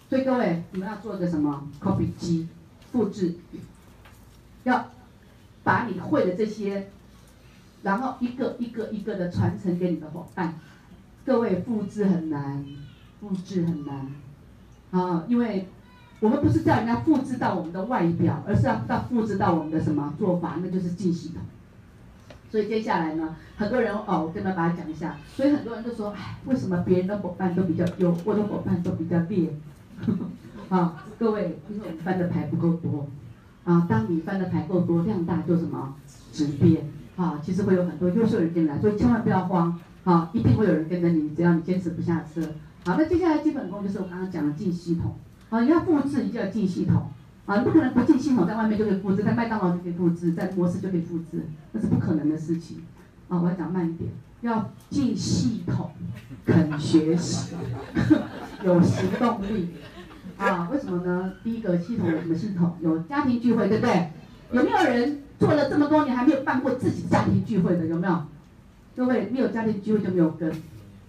[0.09, 2.48] 所以各位，你们要做个什么？copy 机，
[2.90, 3.36] 复制，
[4.64, 4.90] 要
[5.62, 6.90] 把你会的这些，
[7.82, 10.55] 然后一个一个一个的传承给你的伙伴。
[11.30, 12.64] 各位，复制很难，
[13.20, 14.08] 复制很难，
[14.90, 15.68] 啊，因为
[16.18, 21.40] 我们不是叫人家复制到我们的外表，而是要到复制到我们的什么做法，那就是进系统。
[22.50, 25.18] 所以接下来呢，很多人哦，我跟他把它讲一下。
[25.36, 29.54] 所以很多人都说，哎，为什么别人的伙伴都比较优，我的伙伴都比较劣？
[30.68, 33.06] 啊，各位，因为我们翻的牌不够多。
[33.62, 35.94] 啊，当你翻的牌够多，量大就什么
[36.32, 36.90] 质变。
[37.14, 39.78] 啊，其实会有很多优秀人进来，所以千万不要慌。
[40.05, 42.40] 啊，一定会有人跟着你，只要你坚持不下车。
[42.84, 45.14] 好，那接下来基本功就是我刚刚讲的进系统。
[45.51, 47.11] 啊，你要复制，你就要进系统。
[47.46, 52.78] 啊，你不可能不进系统，在外面就可以复制，在麦当劳就可以复制，在模式就可以复制，那是不可能的事情。
[53.28, 55.90] 啊，我要讲慢一点，要进系统，
[56.46, 57.55] 肯学习，
[58.64, 59.70] 有行动力。
[60.38, 61.32] 啊，为什么呢？
[61.44, 62.76] 第一个系统有什么系统？
[62.80, 64.11] 有家庭聚会，对不对？
[64.53, 67.86] 有没有人做了这么多年还没有办过自己家庭聚会的？
[67.86, 68.22] 有没有？
[69.01, 70.53] 各位，没有家庭聚会就没有根，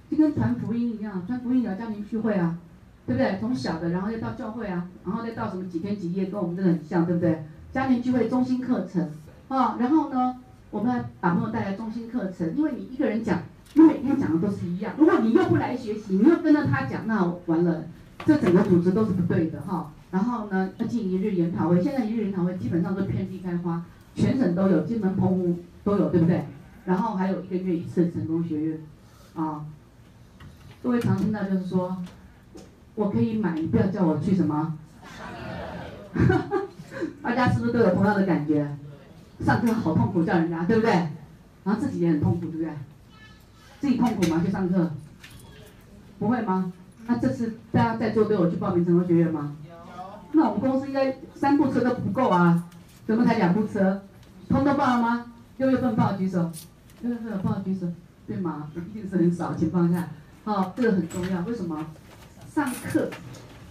[0.09, 2.57] 就跟传福音一样，传福音也要家庭聚会啊。
[3.05, 3.35] 对不对？
[3.37, 7.43] 从小的，然后再到教会啊，然后再到什么几天几夜，跟我们真的很像，对不对？
[7.73, 9.09] 家庭聚会、中心课程
[9.49, 10.37] 啊，然后呢，
[10.69, 13.41] 我们要把朋友带来中心课程，因为你一个人讲，
[13.73, 14.93] 你每天讲的都是一样。
[14.97, 17.83] 如果你又不来学习，你又跟着他讲，那完了，
[18.25, 19.91] 这整个组织都是不对的哈。
[20.11, 23.83] 然后呢，要进一日研讨会，现在一日研讨会基本上都遍地开花，
[24.15, 26.45] 全省都有，金门、澎湖都有，对不对？
[26.85, 28.79] 然后还有一个月一次成功学院，
[29.35, 29.65] 啊，
[30.81, 31.95] 各位常听到就是说，
[32.95, 34.77] 我可以买，你不要叫我去什么。
[37.21, 38.67] 大家是不是都有同样的感觉？
[39.45, 40.91] 上课好痛苦，叫人家对不对？
[41.63, 42.69] 然后自己也很痛苦，对不对？
[43.79, 44.41] 自己痛苦吗？
[44.43, 44.91] 去上课？
[46.19, 46.73] 不会吗？
[47.07, 49.55] 那这次大家在座都有去报名成功学院吗？
[50.33, 52.63] 那我们公司应该三部车都不够啊，
[53.05, 54.01] 怎么才两部车？
[54.49, 55.25] 通通报了吗？
[55.57, 56.51] 六月份报举手，
[57.01, 57.87] 六月份有报举手，
[58.27, 58.69] 对吗？
[58.75, 60.07] 一定是很少情况下，
[60.43, 61.41] 好，这个很重要。
[61.41, 61.85] 为什么？
[62.53, 63.09] 上课，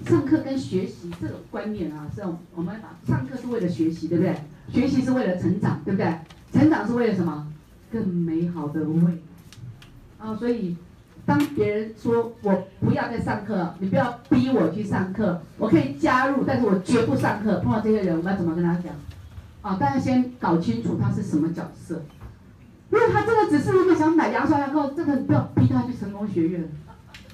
[0.05, 2.23] 上课跟学习这种观念啊，是
[2.55, 4.37] 我们把上课是为了学习，对不对？
[4.73, 6.15] 学习是为了成长，对不对？
[6.53, 7.47] 成长是为了什么？
[7.93, 9.19] 更美好的未来。
[10.19, 10.77] 啊，所以。
[11.27, 17.61] 当别人说我不要再上课，你不要逼我去上课，我可以加入，但是我绝不上课。
[17.61, 18.93] 碰到这些人，我们要怎么跟他讲？
[19.61, 22.03] 啊，大家先搞清楚他是什么角色。
[22.91, 26.69] 如果他真的只是一个想买牙刷牙膏，真的不要逼他去成功学院。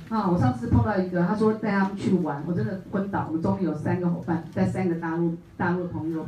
[0.09, 3.27] 啊，我上次碰到一个，他说带他们去玩，我真的昏倒。
[3.29, 6.25] 我们中有三个伙伴，带三个大陆大陆朋友，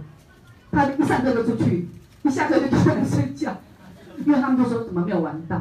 [0.72, 1.88] 他一上课就出去，
[2.24, 3.56] 一下课就突然睡觉，
[4.26, 5.56] 因为他们都说怎么没有玩到。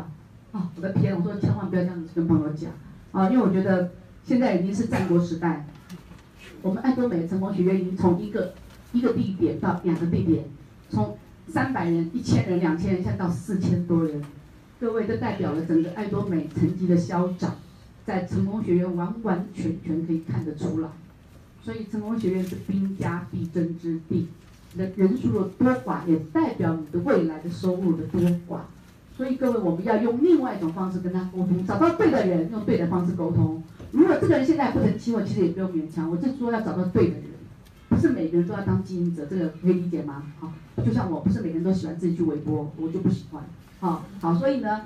[0.53, 1.15] 啊，我的天！
[1.15, 2.71] 我说千万不要这样子跟朋友讲
[3.11, 3.91] 啊，因为我觉得
[4.23, 5.67] 现在已经是战国时代，
[6.61, 8.53] 我们爱多美成功学院已经从一个
[8.93, 10.45] 一个地点到两个地点，
[10.89, 11.17] 从
[11.47, 14.21] 三百人、一千人、两千人，现在到四千多人，
[14.79, 17.55] 各位都代表了整个爱多美层级的消长，
[18.05, 20.89] 在成功学院完完全全可以看得出来，
[21.63, 24.27] 所以成功学院是兵家必争之地，
[24.73, 28.59] 你的人数的多寡也代表你的未来的收入的多寡。
[29.15, 33.63] 所以各位，我们要用另外一种方式跟他沟通，找到对的人，用对的方式沟通。
[33.91, 36.11] 如果这个人现在不成气候，其实也不用勉强。
[36.11, 37.23] 我就说要找到对的人，
[37.97, 40.21] 不是每个人都要当经营者，这个可以理解吗？
[40.39, 40.53] 好，
[40.85, 43.43] 就像我不是每个人都喜欢自己去微波，我就不喜欢。
[43.79, 44.81] 好，好，所以呢，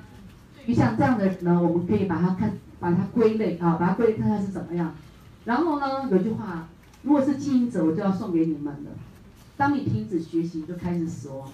[0.65, 4.95] 就像这样的人呢，我们可以把它看，把它归类啊，把它归类看看是怎么样。
[5.43, 6.69] 然后呢，有句话，
[7.03, 8.91] 如果是经营者，我就要送给你们了。
[9.57, 11.49] 当你停止学习，就开始死亡。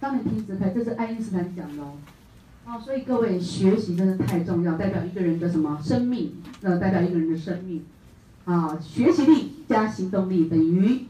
[0.00, 1.92] 当你停止开，这是爱因斯坦讲的哦。
[2.66, 6.32] 哦，所以各位学习真的太重要，代表一个人的什么生命？
[6.62, 7.84] 呃，代表一个人的生命。
[8.48, 11.04] 啊，学习力加行动力等于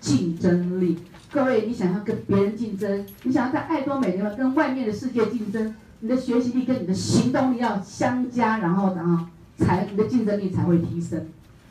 [0.00, 0.98] 竞争力。
[1.30, 9.24] 各位，你想要跟别人竞争，你想要在爱多美里面跟外面的世界竞争，你的学习力跟你的行动力要相加，然后然后
[9.56, 11.28] 才你的竞争力才会提升。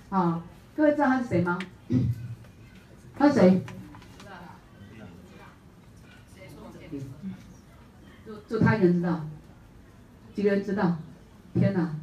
[0.08, 0.42] 啊，
[0.74, 1.60] 各位知道他是谁吗？
[3.18, 3.62] 他是谁？
[8.48, 9.28] 就他一个人知道，
[10.34, 10.96] 几个人知道？
[11.56, 11.94] 天哪，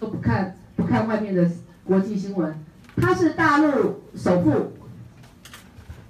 [0.00, 1.48] 都不看不看外面的
[1.88, 2.54] 国际新闻。
[3.00, 4.72] 他是大陆首富，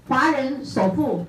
[0.08, 1.24] 华人首富，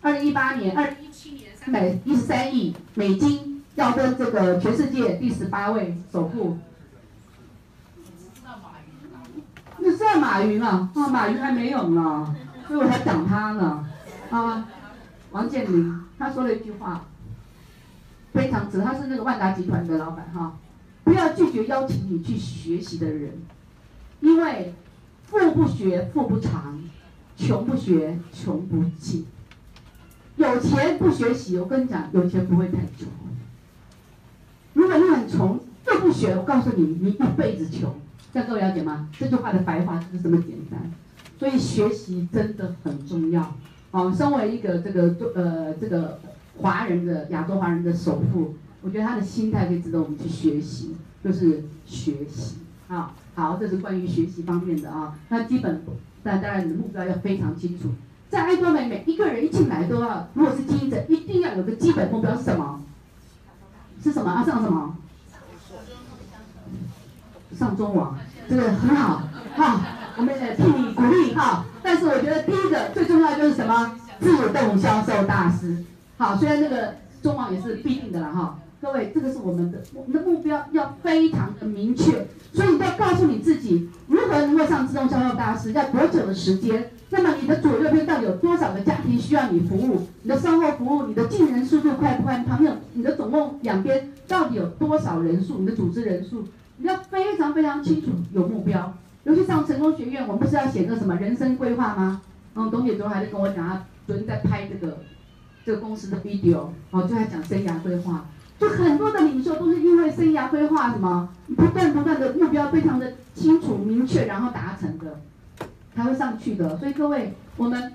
[0.00, 6.58] 二零一八年、二零一七年三百一十三亿美金，要跟这个全世界第十八位首富。
[9.78, 12.36] 那是马云啊，啊，马云还没有呢，
[12.68, 13.84] 所以我还讲他呢。
[14.30, 14.68] 啊，
[15.32, 17.04] 王健林他说了一句话。
[18.32, 20.56] 非常值，他是那个万达集团的老板哈，
[21.04, 23.42] 不要拒绝邀请你去学习的人，
[24.22, 24.72] 因为
[25.24, 26.82] 富不学富不长，
[27.36, 29.26] 穷不学穷不尽，
[30.36, 33.06] 有钱不学习，我跟你讲，有钱不会太穷。
[34.72, 37.94] 如果你很穷又不学，我告诉你，你一辈子穷。
[38.32, 39.10] 这样各位了解吗？
[39.18, 40.90] 这句话的白话就是这么简单，
[41.38, 43.54] 所以学习真的很重要。
[43.90, 46.18] 哦，身为一个这个呃这个。
[46.58, 50.94] 华人的亚洲华人的首富，我觉得他的心态可以值得我们去学习，
[51.24, 52.58] 就是学习
[52.88, 53.14] 啊。
[53.34, 55.14] 好，这是关于学习方面的啊。
[55.28, 55.82] 那基本，
[56.22, 57.88] 但当然你的目标要非常清楚。
[58.28, 62.80] 在爱多美，每一个人一进来都要，如果是经营者，一定要有个基本目标是什么？
[64.02, 64.44] 是什么啊？
[64.44, 64.96] 上什么？
[67.58, 68.18] 上中网，
[68.48, 69.22] 这个很好，
[69.54, 69.80] 好，
[70.16, 71.64] 我们也替你鼓励哈。
[71.82, 73.98] 但是我觉得第一个最重要就是什么？
[74.20, 75.84] 自动销售大师。
[76.16, 86.90] 好，虽然那个中网也是必定的了哈，各位，这个是我们的我们的目标要非常的明确，所以你要告诉你自己，如何能够上自动销售大师，要多久的时间？
[87.10, 90.08] 那么你的左右边到底有多少个家庭需要你服务？
[90.22, 92.42] 你的售后服务，你的进人速度快不快？
[92.42, 95.60] 旁边你的总共两边到底有多少人数？
[95.60, 98.92] 你的组织人数，你要非常非常清楚，有目标。
[99.22, 102.20] 尤其上成功学院，我们不是要写个什么人生规划吗？
[102.56, 104.98] 嗯，董姐昨天还在跟我讲，昨天在拍这个。
[105.64, 108.24] 这个公司的 video，哦，就在讲生涯规划，
[108.62, 115.18] 就很多的领袖都是因为生涯规划什么，不断不断的目标非常的清楚明确，然后达成的，
[115.96, 116.78] 才会上去的。
[116.78, 117.92] 所以各位，我们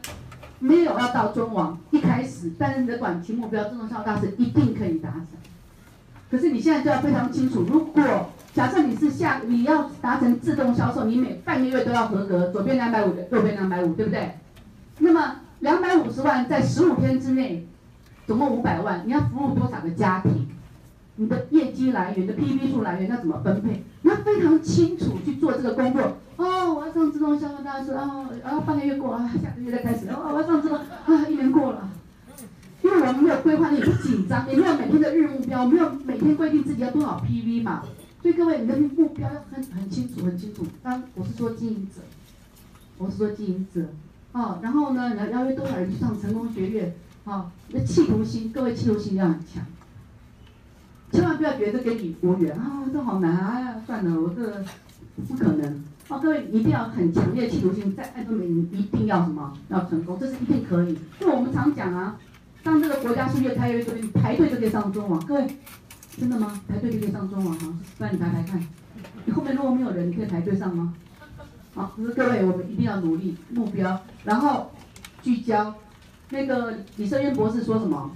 [0.59, 5.27] 没有要到中王一开始，但是你的短期目标，自动销售大师一定可以达成。
[6.29, 8.03] 可是你现在就要非常清楚，如果
[8.53, 14.33] 假设你是下你要达成自动销售，你每半个月都要合格，左边两百五，右边两百五，对不对？
[14.99, 17.65] 那么两百五十万在十五天之内，
[18.25, 20.45] 总共五百万，你要服务多少个家庭？
[21.17, 23.83] 你的业绩来源、你的 PV 数来源要怎么分配？
[24.01, 26.17] 你要非常清楚去做这个工作。
[26.37, 30.07] 哦，我要上自动销售大师哦，然后半个月过啊，下个月再开始。
[30.09, 31.89] 哦，我要上自动啊，一年过了。
[32.83, 37.83] 因为我们没有规划，你也不紧张，也没有每天的日目标，没有每天规定自己要多少 PV 嘛。
[38.21, 40.63] 所以各位，你的目标要很很清楚，很清楚。
[40.83, 42.01] 当我是说经营者，
[42.99, 43.81] 我是说经营者。
[44.33, 46.93] 哦，然后呢，你要邀约多少人去上成功学院？
[47.23, 49.65] 哦，那企图心，各位企图心要很强，
[51.11, 54.63] 千万不要觉得跟你无缘啊，这好难啊，算了，我这
[55.27, 55.83] 不可能。
[56.09, 59.53] 哦，各位一定要很强烈企图心，在爱多美你一定要什么？
[59.69, 60.97] 要成功，这是一定可以。
[61.19, 62.17] 因为我们常讲啊，
[62.63, 65.19] 当这个国家是越开越多，你排队就可以上中网。
[65.25, 65.47] 各位，
[66.17, 66.61] 真的吗？
[66.67, 67.73] 排队就可以上中网哈？
[67.97, 68.65] 不然你排排看，
[69.25, 70.93] 你后面如果没有人，你可以排队上吗？
[71.73, 74.71] 好，可是各位，我们一定要努力目标，然后
[75.21, 75.73] 聚焦。
[76.29, 78.11] 那个李胜渊博士说什么？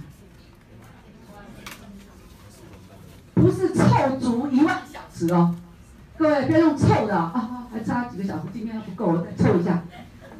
[3.34, 5.54] 不是凑足一万小时哦，
[6.18, 9.84] 各位不要用凑的啊，还差几个小时，今天还不够，我再凑一下。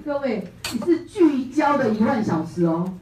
[0.05, 2.93] 各位，你是聚焦的一万小时哦。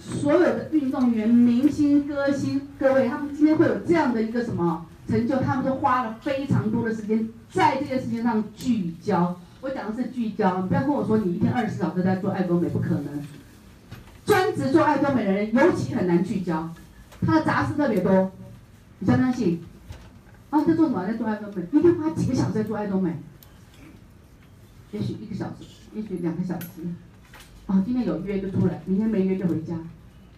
[0.00, 5.36] 所有的运动员、明星、歌星，各位他们今天会有这样的一个什么成就？
[5.36, 9.36] 他们都花了非常多的时间在这件事情上聚焦。
[9.60, 13.24] 我讲的是聚焦，你不要跟我说你一天二十四小时在做爱多美，不可能。
[14.24, 16.68] 专职做爱多美的人尤其很难聚焦，
[17.24, 18.32] 他的杂事特别多，
[18.98, 19.60] 你相不相信？
[20.50, 21.06] 啊，在做什么？
[21.06, 23.14] 在做爱多美，一天花几个小时在做爱多美？
[24.92, 26.66] 也许一个小时，也许两个小时。
[27.66, 29.74] 啊，今天有约就出来，明天没约就回家。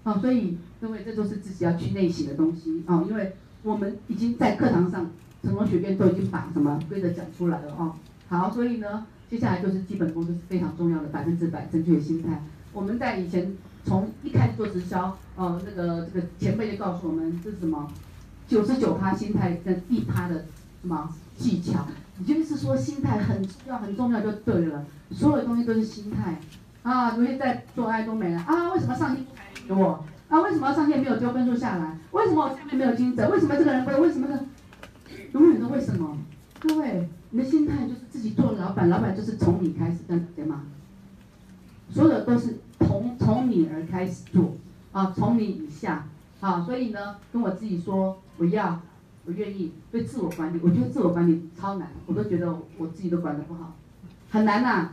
[0.02, 5.08] 啊，所以各位，这都是自己要去内省的东西啊，因为我们已经在课堂上，
[5.42, 7.94] 成功学院都已经把什么规则讲出来了啊。
[8.28, 12.42] 好，所以呢，接下来就是基本功，就是非常重要的百分之百正确的心态。
[12.72, 13.56] 我们在以前。
[13.84, 17.90] 从一开始做直销，呃，那个这个前辈就告诉我们，这是什么？
[18.48, 20.46] 九十九趴心态跟一趴的
[20.80, 21.86] 什么技巧？
[22.24, 24.84] 也就是说，心态很重要，很重要就对了。
[25.12, 26.40] 所有东西都是心态
[26.82, 27.12] 啊。
[27.12, 30.04] 昨天在做爱都没了啊，为什么上线不给我？
[30.28, 31.98] 啊，为什么上线没有丢分数下来？
[32.12, 33.24] 为什么我下面没有金子？
[33.28, 33.90] 为什么这个人不？
[34.00, 34.40] 为什么呢？
[35.32, 36.16] 永远都为什么？
[36.58, 39.98] 各位，你的心态就是自己做老板，老板就是从你开始，
[40.34, 40.62] 对吗？
[41.90, 42.56] 所有的都是。
[42.80, 44.56] 从从你而开始做，
[44.92, 46.06] 啊，从你以下，
[46.40, 48.80] 啊，所以呢，跟我自己说，我要，
[49.26, 53.74] 我愿意，对自我管理，我觉得自我管理超难，我都觉得我自己都管得不好，
[54.30, 54.90] 很难呐，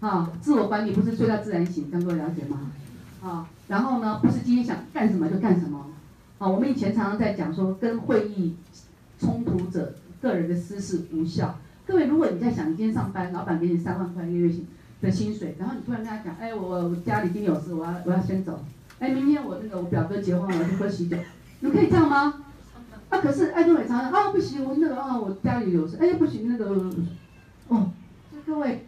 [0.00, 2.72] 啊，自我管理不是睡到自然醒，这样各位了解吗？
[3.22, 5.86] 啊，然后呢，不是今天想干什么就干什么，
[6.38, 8.56] 啊，我们以前常常在讲说，跟会议
[9.18, 11.56] 冲突者个人的私事无效。
[11.86, 14.66] 各位，如果你在想，今天上班，老板给你三万块一个月薪。
[15.02, 18.58] 的薪水，然后你突然跟他讲，哎，我我家里今天有事，我要我要先走，
[18.98, 21.16] 哎，明天我那个我表哥结婚，我要去喝喜酒，
[21.60, 22.34] 你可以这样吗？
[23.10, 26.66] 啊，可是爱多美常常啊，不行，我那个啊，我家里有事，哎，不行，那个，
[27.68, 27.90] 哦，
[28.30, 28.86] 所以各位，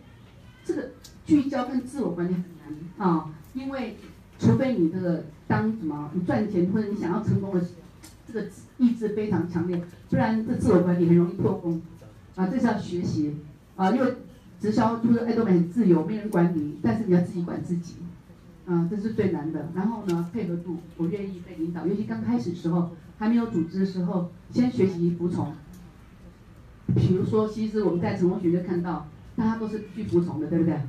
[0.65, 0.91] 这个
[1.25, 2.45] 聚焦跟自我管理很
[2.99, 3.97] 难啊，因为
[4.39, 7.65] 除非你这个当什么，你赚钱或者你想要成功的
[8.27, 8.47] 这个
[8.79, 11.83] 意志非常强烈，不然这自我管理很容易破功，
[12.37, 13.37] 啊，这是要学习
[13.77, 14.15] 啊，因为。
[14.59, 17.97] 直销就是爱多美很自由，没人管你，但是你要自己管自己，
[18.67, 19.69] 啊，这是最难的。
[19.75, 25.53] 然后呢，配合度，我愿意被领导，尤其刚开始时候，还没有组织的时候，先学习服从。
[26.95, 29.07] 比如说，其实我们在成功学就看到，
[29.37, 30.81] 大家都是去服从的，对不对？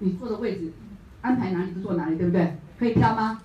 [0.00, 0.72] 你坐的位置，
[1.20, 2.56] 安排哪里就坐哪里，对不对？
[2.78, 3.40] 可以挑吗？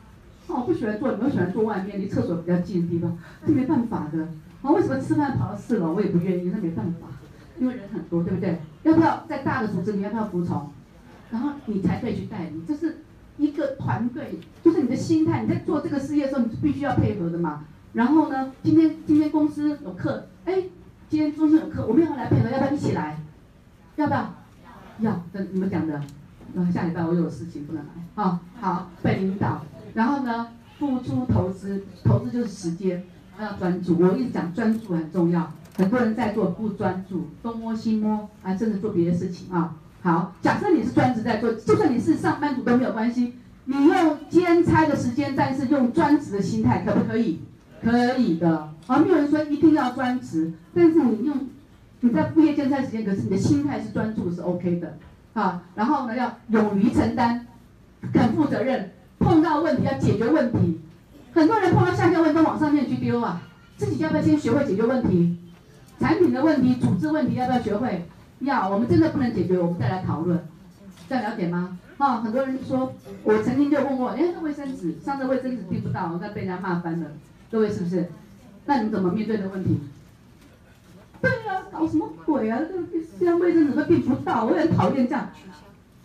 [0.48, 4.28] 哦，我不喜欢坐，你们喜欢坐外面离厕所比较近的地方，这没办法的。
[4.62, 7.08] 啊，为什么吃饭跑到四楼，我也不愿意，那没办法。
[7.60, 8.60] 因为人很多，对不对？
[8.84, 10.70] 要不要在大的组织里，要不要服从？
[11.32, 12.98] 然后你才可以去带领，这是
[13.38, 15.44] 一个团队，就是你的心态。
[15.44, 17.66] 你在做这个事业的时候，你是必须要配合的嘛。
[17.94, 20.64] 然后呢，今天今天公司有课，哎，
[21.10, 23.18] 今天公司有课，我们要来配合，要不要一起来？
[23.96, 24.34] 要不要？
[25.00, 25.24] 要。
[25.34, 26.02] 跟你们讲的，
[26.54, 27.92] 那下礼拜我有事情不能来。
[28.16, 29.64] 好，好，被领导。
[29.94, 33.04] 然后呢，付出投资，投资就是时间，
[33.40, 33.98] 要专注。
[34.00, 35.52] 我一直讲专注很重要。
[35.78, 39.76] 很多人在做不专注，东摸西摸，啊，甚至做别的事情啊。
[40.06, 43.34] 好，假设你是专职在做，就算你是上班族都没有关系，
[43.64, 47.40] 你用兼差的时间，但是用专职的心态，可不可以？
[47.84, 48.70] 可以的。
[48.86, 51.36] 啊，没有人说一定要专职，但是你用
[52.02, 54.96] 你在副业兼差时间，可是你的心态是专注是 OK 的。
[55.34, 57.48] 啊，然后呢，要勇于承担，
[58.14, 60.82] 肯负责任，碰到问题要解决问题。
[61.34, 63.42] 很多人碰到下线问都往上面去丢啊，
[63.76, 65.36] 自己要不要先学会解决问题？
[66.00, 68.08] 产品的问题、组织问题要不要学会？
[68.40, 70.40] 要，我们真的不能解决，我们再来讨论。
[71.08, 71.78] 这样了解吗？
[71.98, 77.08] 啊、很多人说，我曾经就问过，哎，那卫生纸，上次卫生纸订不到，我再被人家骂翻了。
[77.50, 78.10] 各位是不是？
[78.66, 79.80] 那你们怎么面对的问题？
[81.22, 82.60] 对啊，搞什么鬼啊？
[82.60, 85.30] 这这样卫生纸都订不到，我很讨厌这样。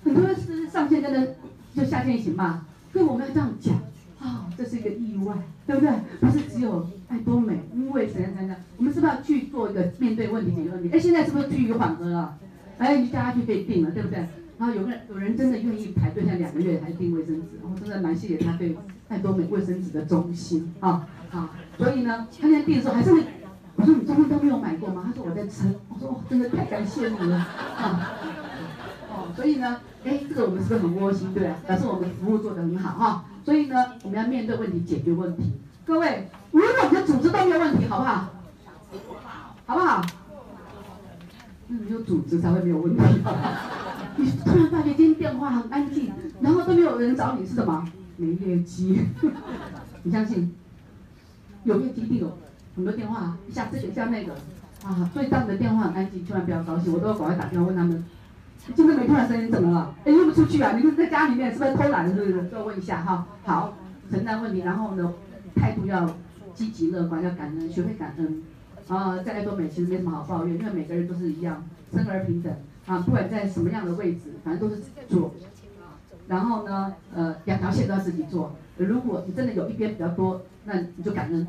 [0.05, 1.35] 很多人是上线真的
[1.75, 2.63] 就下线一起骂，
[2.93, 3.75] 所以我们要这样讲。
[4.21, 5.35] 啊、这是一个意外，
[5.67, 5.91] 对不对？
[6.21, 10.91] 不是只有爱多美，因为怎样怎样，我们是不是要去做一个面对问题解决问题？
[10.93, 12.39] 哎，现在是不是趋于缓和了？
[12.79, 14.25] 哎，你大家就可以订了，对不对？
[14.59, 18.77] 然后有个人有人真的愿意排队，像两个月才订卫生纸，我真的蛮谢谢他对
[19.09, 21.51] 爱多美卫生纸的忠心啊啊！
[21.77, 23.25] 所以呢，他那天订的时候还是会，
[23.77, 25.03] 我说你中间都没有买过吗？
[25.07, 28.13] 他说我在撑，我说哦，真的太感谢你了啊！
[29.11, 31.33] 哦，所以呢，哎，这个我们是不是很窝心？
[31.35, 33.25] 对啊，表示我们服务做得很好哈。
[33.45, 35.53] 所以呢，我们要面对问题，解决问题。
[35.87, 38.29] 各位，如果你的组织都没有问题，好不好？
[39.67, 40.03] 好不好？
[41.69, 43.03] 那没有组织才会没有问题。
[44.17, 47.87] 你突然发觉今天电话很安静，然后都没有人找你，是什么？
[48.17, 49.01] 没业绩。
[50.03, 50.55] 你相信？
[51.63, 52.37] 有业绩一定有
[52.75, 54.33] 很多电话，一下这个一下那个
[54.85, 55.09] 啊。
[55.13, 58.05] 所以当你的电话很安静，千万不要高兴，我都要赶快打电话问他们。
[58.75, 59.95] 今天没听到声音，怎么了？
[60.05, 60.73] 哎，又不出去啊？
[60.77, 62.15] 你们在家里面是不是偷懒了？
[62.15, 62.43] 是不是？
[62.49, 63.27] 都要问一下哈。
[63.45, 63.75] 好，
[64.11, 65.13] 承担问题，然后呢，
[65.55, 66.05] 态度要
[66.61, 68.43] 积极乐观，要感恩，学会感恩。
[68.87, 72.55] 啊，在爱多美其实没什么好抱怨，因为每个人都是一样，生而平等
[72.85, 75.33] 啊，不管在什么样的位置，反正都是自己做。
[76.29, 78.55] 然后呢，呃，两条线都要自己做。
[78.77, 81.47] 如果你真的有一边比较多，那你就感恩。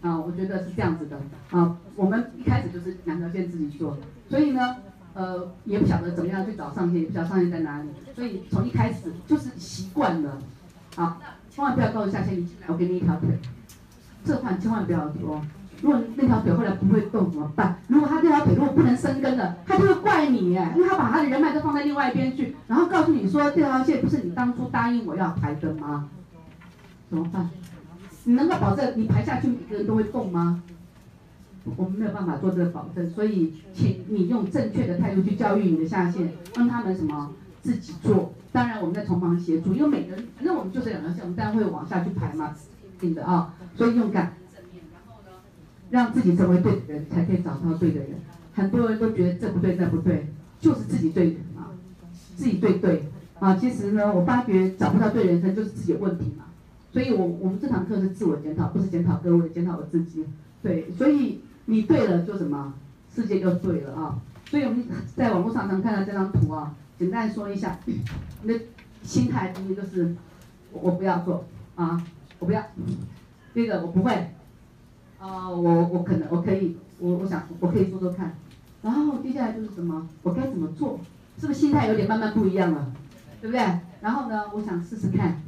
[0.00, 1.18] 啊，我觉得是这样子的。
[1.50, 3.98] 啊，我们一开始就是两条线自己做，
[4.30, 4.76] 所以呢。
[5.16, 10.42] 呃，也不晓得怎么样去找上线，也不晓得上线在哪里，所以从一开始就是习惯了，
[10.96, 13.28] 好，千万不要告诉下线，你进来我给你一条腿，
[14.24, 15.40] 这款千万不要说。
[15.82, 17.76] 如果那条腿后来不会动怎么办？
[17.88, 26.08] 如果他这条腿如果不能生根了，他就会怪你，因为他把他的人脉都放在另外一边去，然后告诉你说这条线不是你当初答应我要排的吗？
[27.10, 27.50] 怎么办？
[28.24, 30.62] 你能够保证你排下去每个人都会动吗？
[31.76, 38.32] 我们没有办法做这个保证，所以请你用正确的态度去教育你的下线，让他们什么自己做。
[38.52, 42.54] 当然我们在从旁协助，因为每个人，反正我们就这两条线，我们当然会往下去排嘛，
[42.98, 43.52] 定的啊。
[43.76, 44.34] 所以勇敢，
[45.90, 48.10] 让自己成为对的人，才可以找到对的人。
[48.54, 50.26] 很多人都觉得这不对那不对，
[50.60, 51.70] 就是自己对的啊，
[52.36, 53.08] 自己对对
[53.38, 53.56] 啊。
[53.56, 56.44] 其实呢，我发觉找不到对人生就是自己的问题嘛。
[56.92, 60.24] 所以我我们这堂课是自我检讨，不是检讨各位，检讨我自己。
[60.62, 61.40] 对，所以。
[61.66, 62.74] 你对了就什么，
[63.14, 64.20] 世界就对了啊！
[64.50, 64.84] 所以我们
[65.16, 68.60] 在网络上能看到这张图啊，简单说一下，你的
[69.02, 70.14] 心态第一就是，
[70.72, 72.04] 我不要做啊，
[72.38, 72.62] 我不要，
[73.54, 74.12] 这个我不会，
[75.20, 78.34] 啊，我我可能我可以，我我想我可以做做看，
[78.82, 80.98] 然后接下来就是什么，我该怎么做？
[81.38, 82.92] 是不是心态有点慢慢不一样了，
[83.40, 83.60] 对不对？
[84.00, 85.40] 然后呢，我想试试看，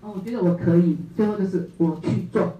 [0.00, 2.54] 哦，我觉得我可以，最后就是我去做，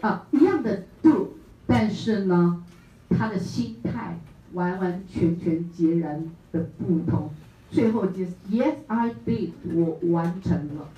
[0.00, 1.34] 啊，一样的 do。
[1.66, 2.64] 但是呢，
[3.10, 4.18] 他的心态
[4.52, 7.30] 完完全全截然的不同。
[7.70, 10.88] 最后就是 Yes, I did，我完成了。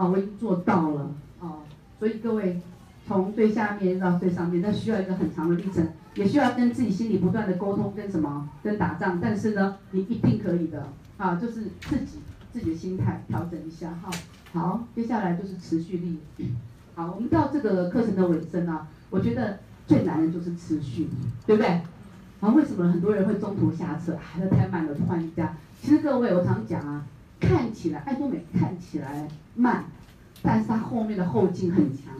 [0.00, 1.10] 啊，我已经做到了。
[1.40, 1.60] 啊，
[1.98, 2.58] 所以各位
[3.06, 9.18] 从最下面到最上面，那需要一个很长的历程，也需要跟自己心里不断的沟通，跟什么，跟打仗。
[9.20, 10.86] 但是呢，你一定可以的。
[11.18, 12.18] 啊，就是自己
[12.50, 13.90] 自己的心态调整一下。
[14.02, 14.10] 哈，
[14.54, 16.18] 好，接下来就是持续力。
[16.94, 21.10] 好，我们到这个课程的尾声啊，我觉得最难的就是持续，
[21.46, 21.82] 对不对？
[22.40, 24.16] 然后为什么很多人会中途下车？
[24.18, 25.54] 还、啊、是太慢了，换一家。
[25.78, 27.04] 其实各位，我常讲啊，
[27.40, 29.26] 看起来爱多美看起来
[29.56, 29.86] 慢，
[30.42, 32.14] 但是它后面的后劲很强。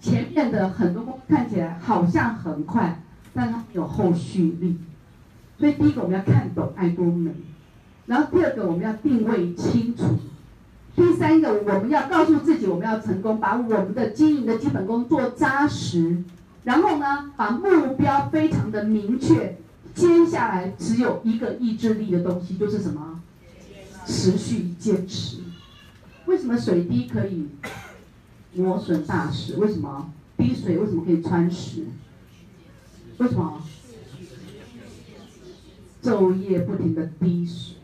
[0.00, 3.00] 前面的很多公司看起来好像很快，
[3.32, 4.78] 但它有后续力。
[5.58, 7.30] 所以第一个我们要看懂爱多美，
[8.06, 10.18] 然后第二个我们要定位清楚。
[10.94, 16.22] 第三个，我们要告诉自己，我们要成功，把我们的经营的基本功做扎实，
[16.62, 19.58] 然后呢，把目标非常的明确。
[19.94, 23.13] 接下来只有一个意志力的东西，就是什么？
[24.06, 25.38] 持续坚持。
[26.26, 27.48] 为什么水滴可以
[28.54, 29.56] 磨损大石？
[29.56, 31.86] 为什么滴水为什么可以穿石？
[33.18, 33.62] 为什么？
[36.02, 37.76] 昼夜不停的滴水。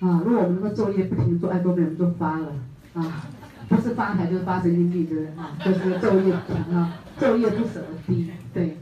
[0.00, 2.52] 啊，如果我们那个昼夜不停做爱多美，我们就发了
[2.94, 3.30] 啊，
[3.68, 5.56] 不是发财就是发神经病，对不对啊？
[5.64, 8.78] 就是昼夜不停啊，昼夜不舍的滴，对，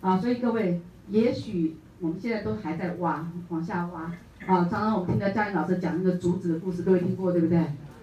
[0.00, 0.80] 啊，所以各位，
[1.10, 4.10] 也许我们现在都还在挖，往下挖
[4.46, 4.66] 啊。
[4.70, 7.58] 常常我们听到嘉玲老师讲那个竹子的故事，各位听过对不对？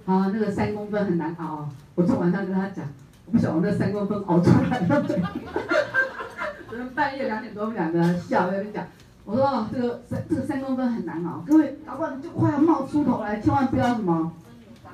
[0.06, 2.86] 啊，那个三公分很难熬，我昨晚上跟他讲，
[3.26, 5.08] 我不晓得我那三公分熬出来了没。
[6.68, 8.86] 昨天半夜两点多，我们两个笑，在那边讲。
[9.26, 14.34] 我说哦，这个三这个三公分很难熬，各位搞不好就快要冒出头来，千万不要什么，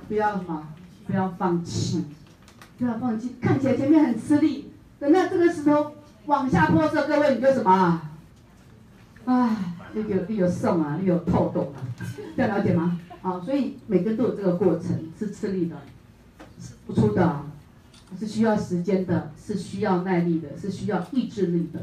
[0.07, 0.67] 不要什么，
[1.07, 2.05] 不要放弃，
[2.77, 3.35] 不要放弃。
[3.41, 5.93] 看起来前面很吃力，等到这个石头
[6.27, 8.01] 往下坡的时候，各位你就什么？
[9.25, 9.55] 唉，
[9.93, 11.81] 你有你有送啊，你有透动啊，
[12.35, 12.99] 这样了解吗？
[13.21, 15.75] 啊，所以每个人都有这个过程，是吃力的，
[16.59, 17.41] 是付出的，
[18.19, 21.81] 是需要时间的，是需要耐力的，是需要意志力的，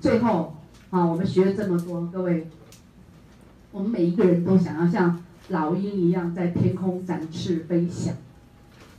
[0.00, 0.56] 最后。
[0.90, 2.46] 啊，我们学了这么多，各位，
[3.70, 8.14] 我们每一个人都想要像老鹰一样在天空展翅飞翔，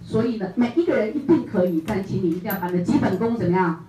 [0.01, 3.85] 所以呢，每一个人一定可以，但请你一定要把你的基本功怎么样？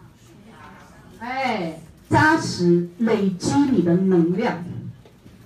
[1.19, 4.65] 哎，扎实累积你的能量，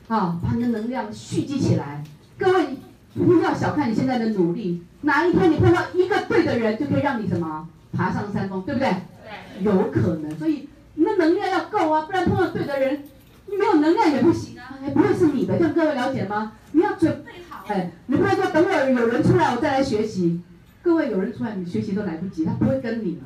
[0.08, 2.04] 啊，把你的能量蓄积起来。
[2.38, 2.76] 各位，
[3.14, 8.88] 不要小看你现在的努力，哪一天你碰到一个对的人，就可以让你什么爬上山峰，对不对？
[9.58, 10.68] 对，有可能，所以。
[11.00, 13.04] 你的能量要够啊，不然碰到对的人，
[13.46, 16.54] 你没有能量也不行啊，也不会是你的，这样各位了解吗？
[16.72, 20.40] 你要准备好，哎，你不能说等会有人出来我再来学习，
[20.82, 23.22] 各位有人出来你学习都来不及，他不会跟你了。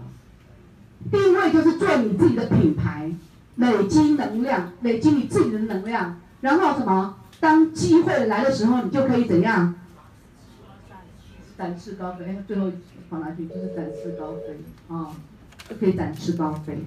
[1.10, 3.10] 定位就是做你自己的品牌，
[3.56, 7.16] 累积能量，累积你自己的能量，然后什么？
[7.40, 9.74] 当机会来的时候，你就可以怎样？
[11.58, 12.70] 展翅高飞，最后
[13.10, 13.46] 跑哪去？
[13.46, 15.10] 就是展翅高飞啊，
[15.68, 16.84] 就可以展翅高飞。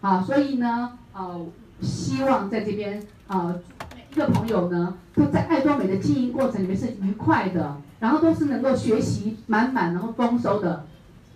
[0.00, 1.46] 好，所以呢，呃，
[1.80, 3.60] 希望在这边，呃，
[3.94, 10.86] 每一个朋友呢，都在爱多美的经营过程里面是愉快的，然后都是能够学习满满，然后丰收的。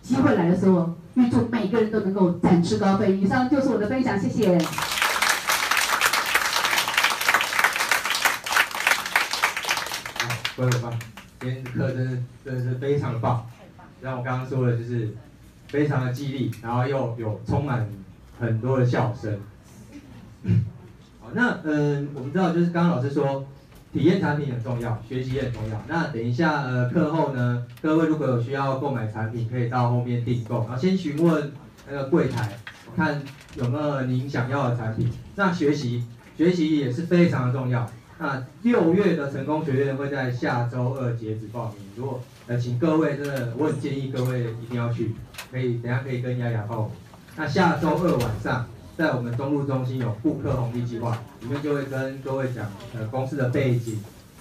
[0.00, 3.16] 机会来的时候，预祝每个人都能够展翅高飞。
[3.16, 4.58] 以上就是我的分享，谢谢。
[10.18, 10.98] 好，各位伙伴，
[11.40, 13.46] 今天的课真的真的是非常的棒，
[14.02, 15.14] 像我刚刚说的，就是
[15.68, 17.88] 非常的激励，然后又有充满。
[18.36, 19.40] 很多的笑声。
[21.20, 23.46] 好，那嗯，我们知道就是刚刚老师说，
[23.94, 25.80] 体验产品很重要，学习也很重要。
[25.86, 31.52] 那等一下呃课后呢，各位如果有需要购买产品，可以到后面订购，然后先询问
[31.88, 32.58] 那个柜台，
[32.96, 33.22] 看
[33.54, 35.08] 有没有您想要的产品。
[35.36, 36.02] 那学习
[36.36, 37.88] 学习也是非常的重要。
[38.18, 45.14] 那六月的成功学院会在下周二截止报名，如果呃请各位真的，我很建议各位一定要去，
[45.52, 46.90] 可以等下可以跟丫丫报名。
[47.36, 48.66] 那下周二晚上，
[48.96, 53.98] 在我们中路中心有顾客红利计划，里面就会跟各位讲呃公司的背景，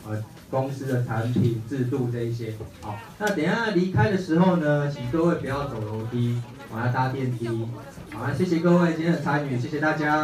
[0.08, 2.54] 呃公司的产品制度这一些。
[2.82, 6.40] 好，那等下离开的时候呢，请各位不要走楼梯，
[6.72, 7.48] 我要搭电梯。
[8.12, 10.24] 好，谢谢各位今天的参与，谢谢大家。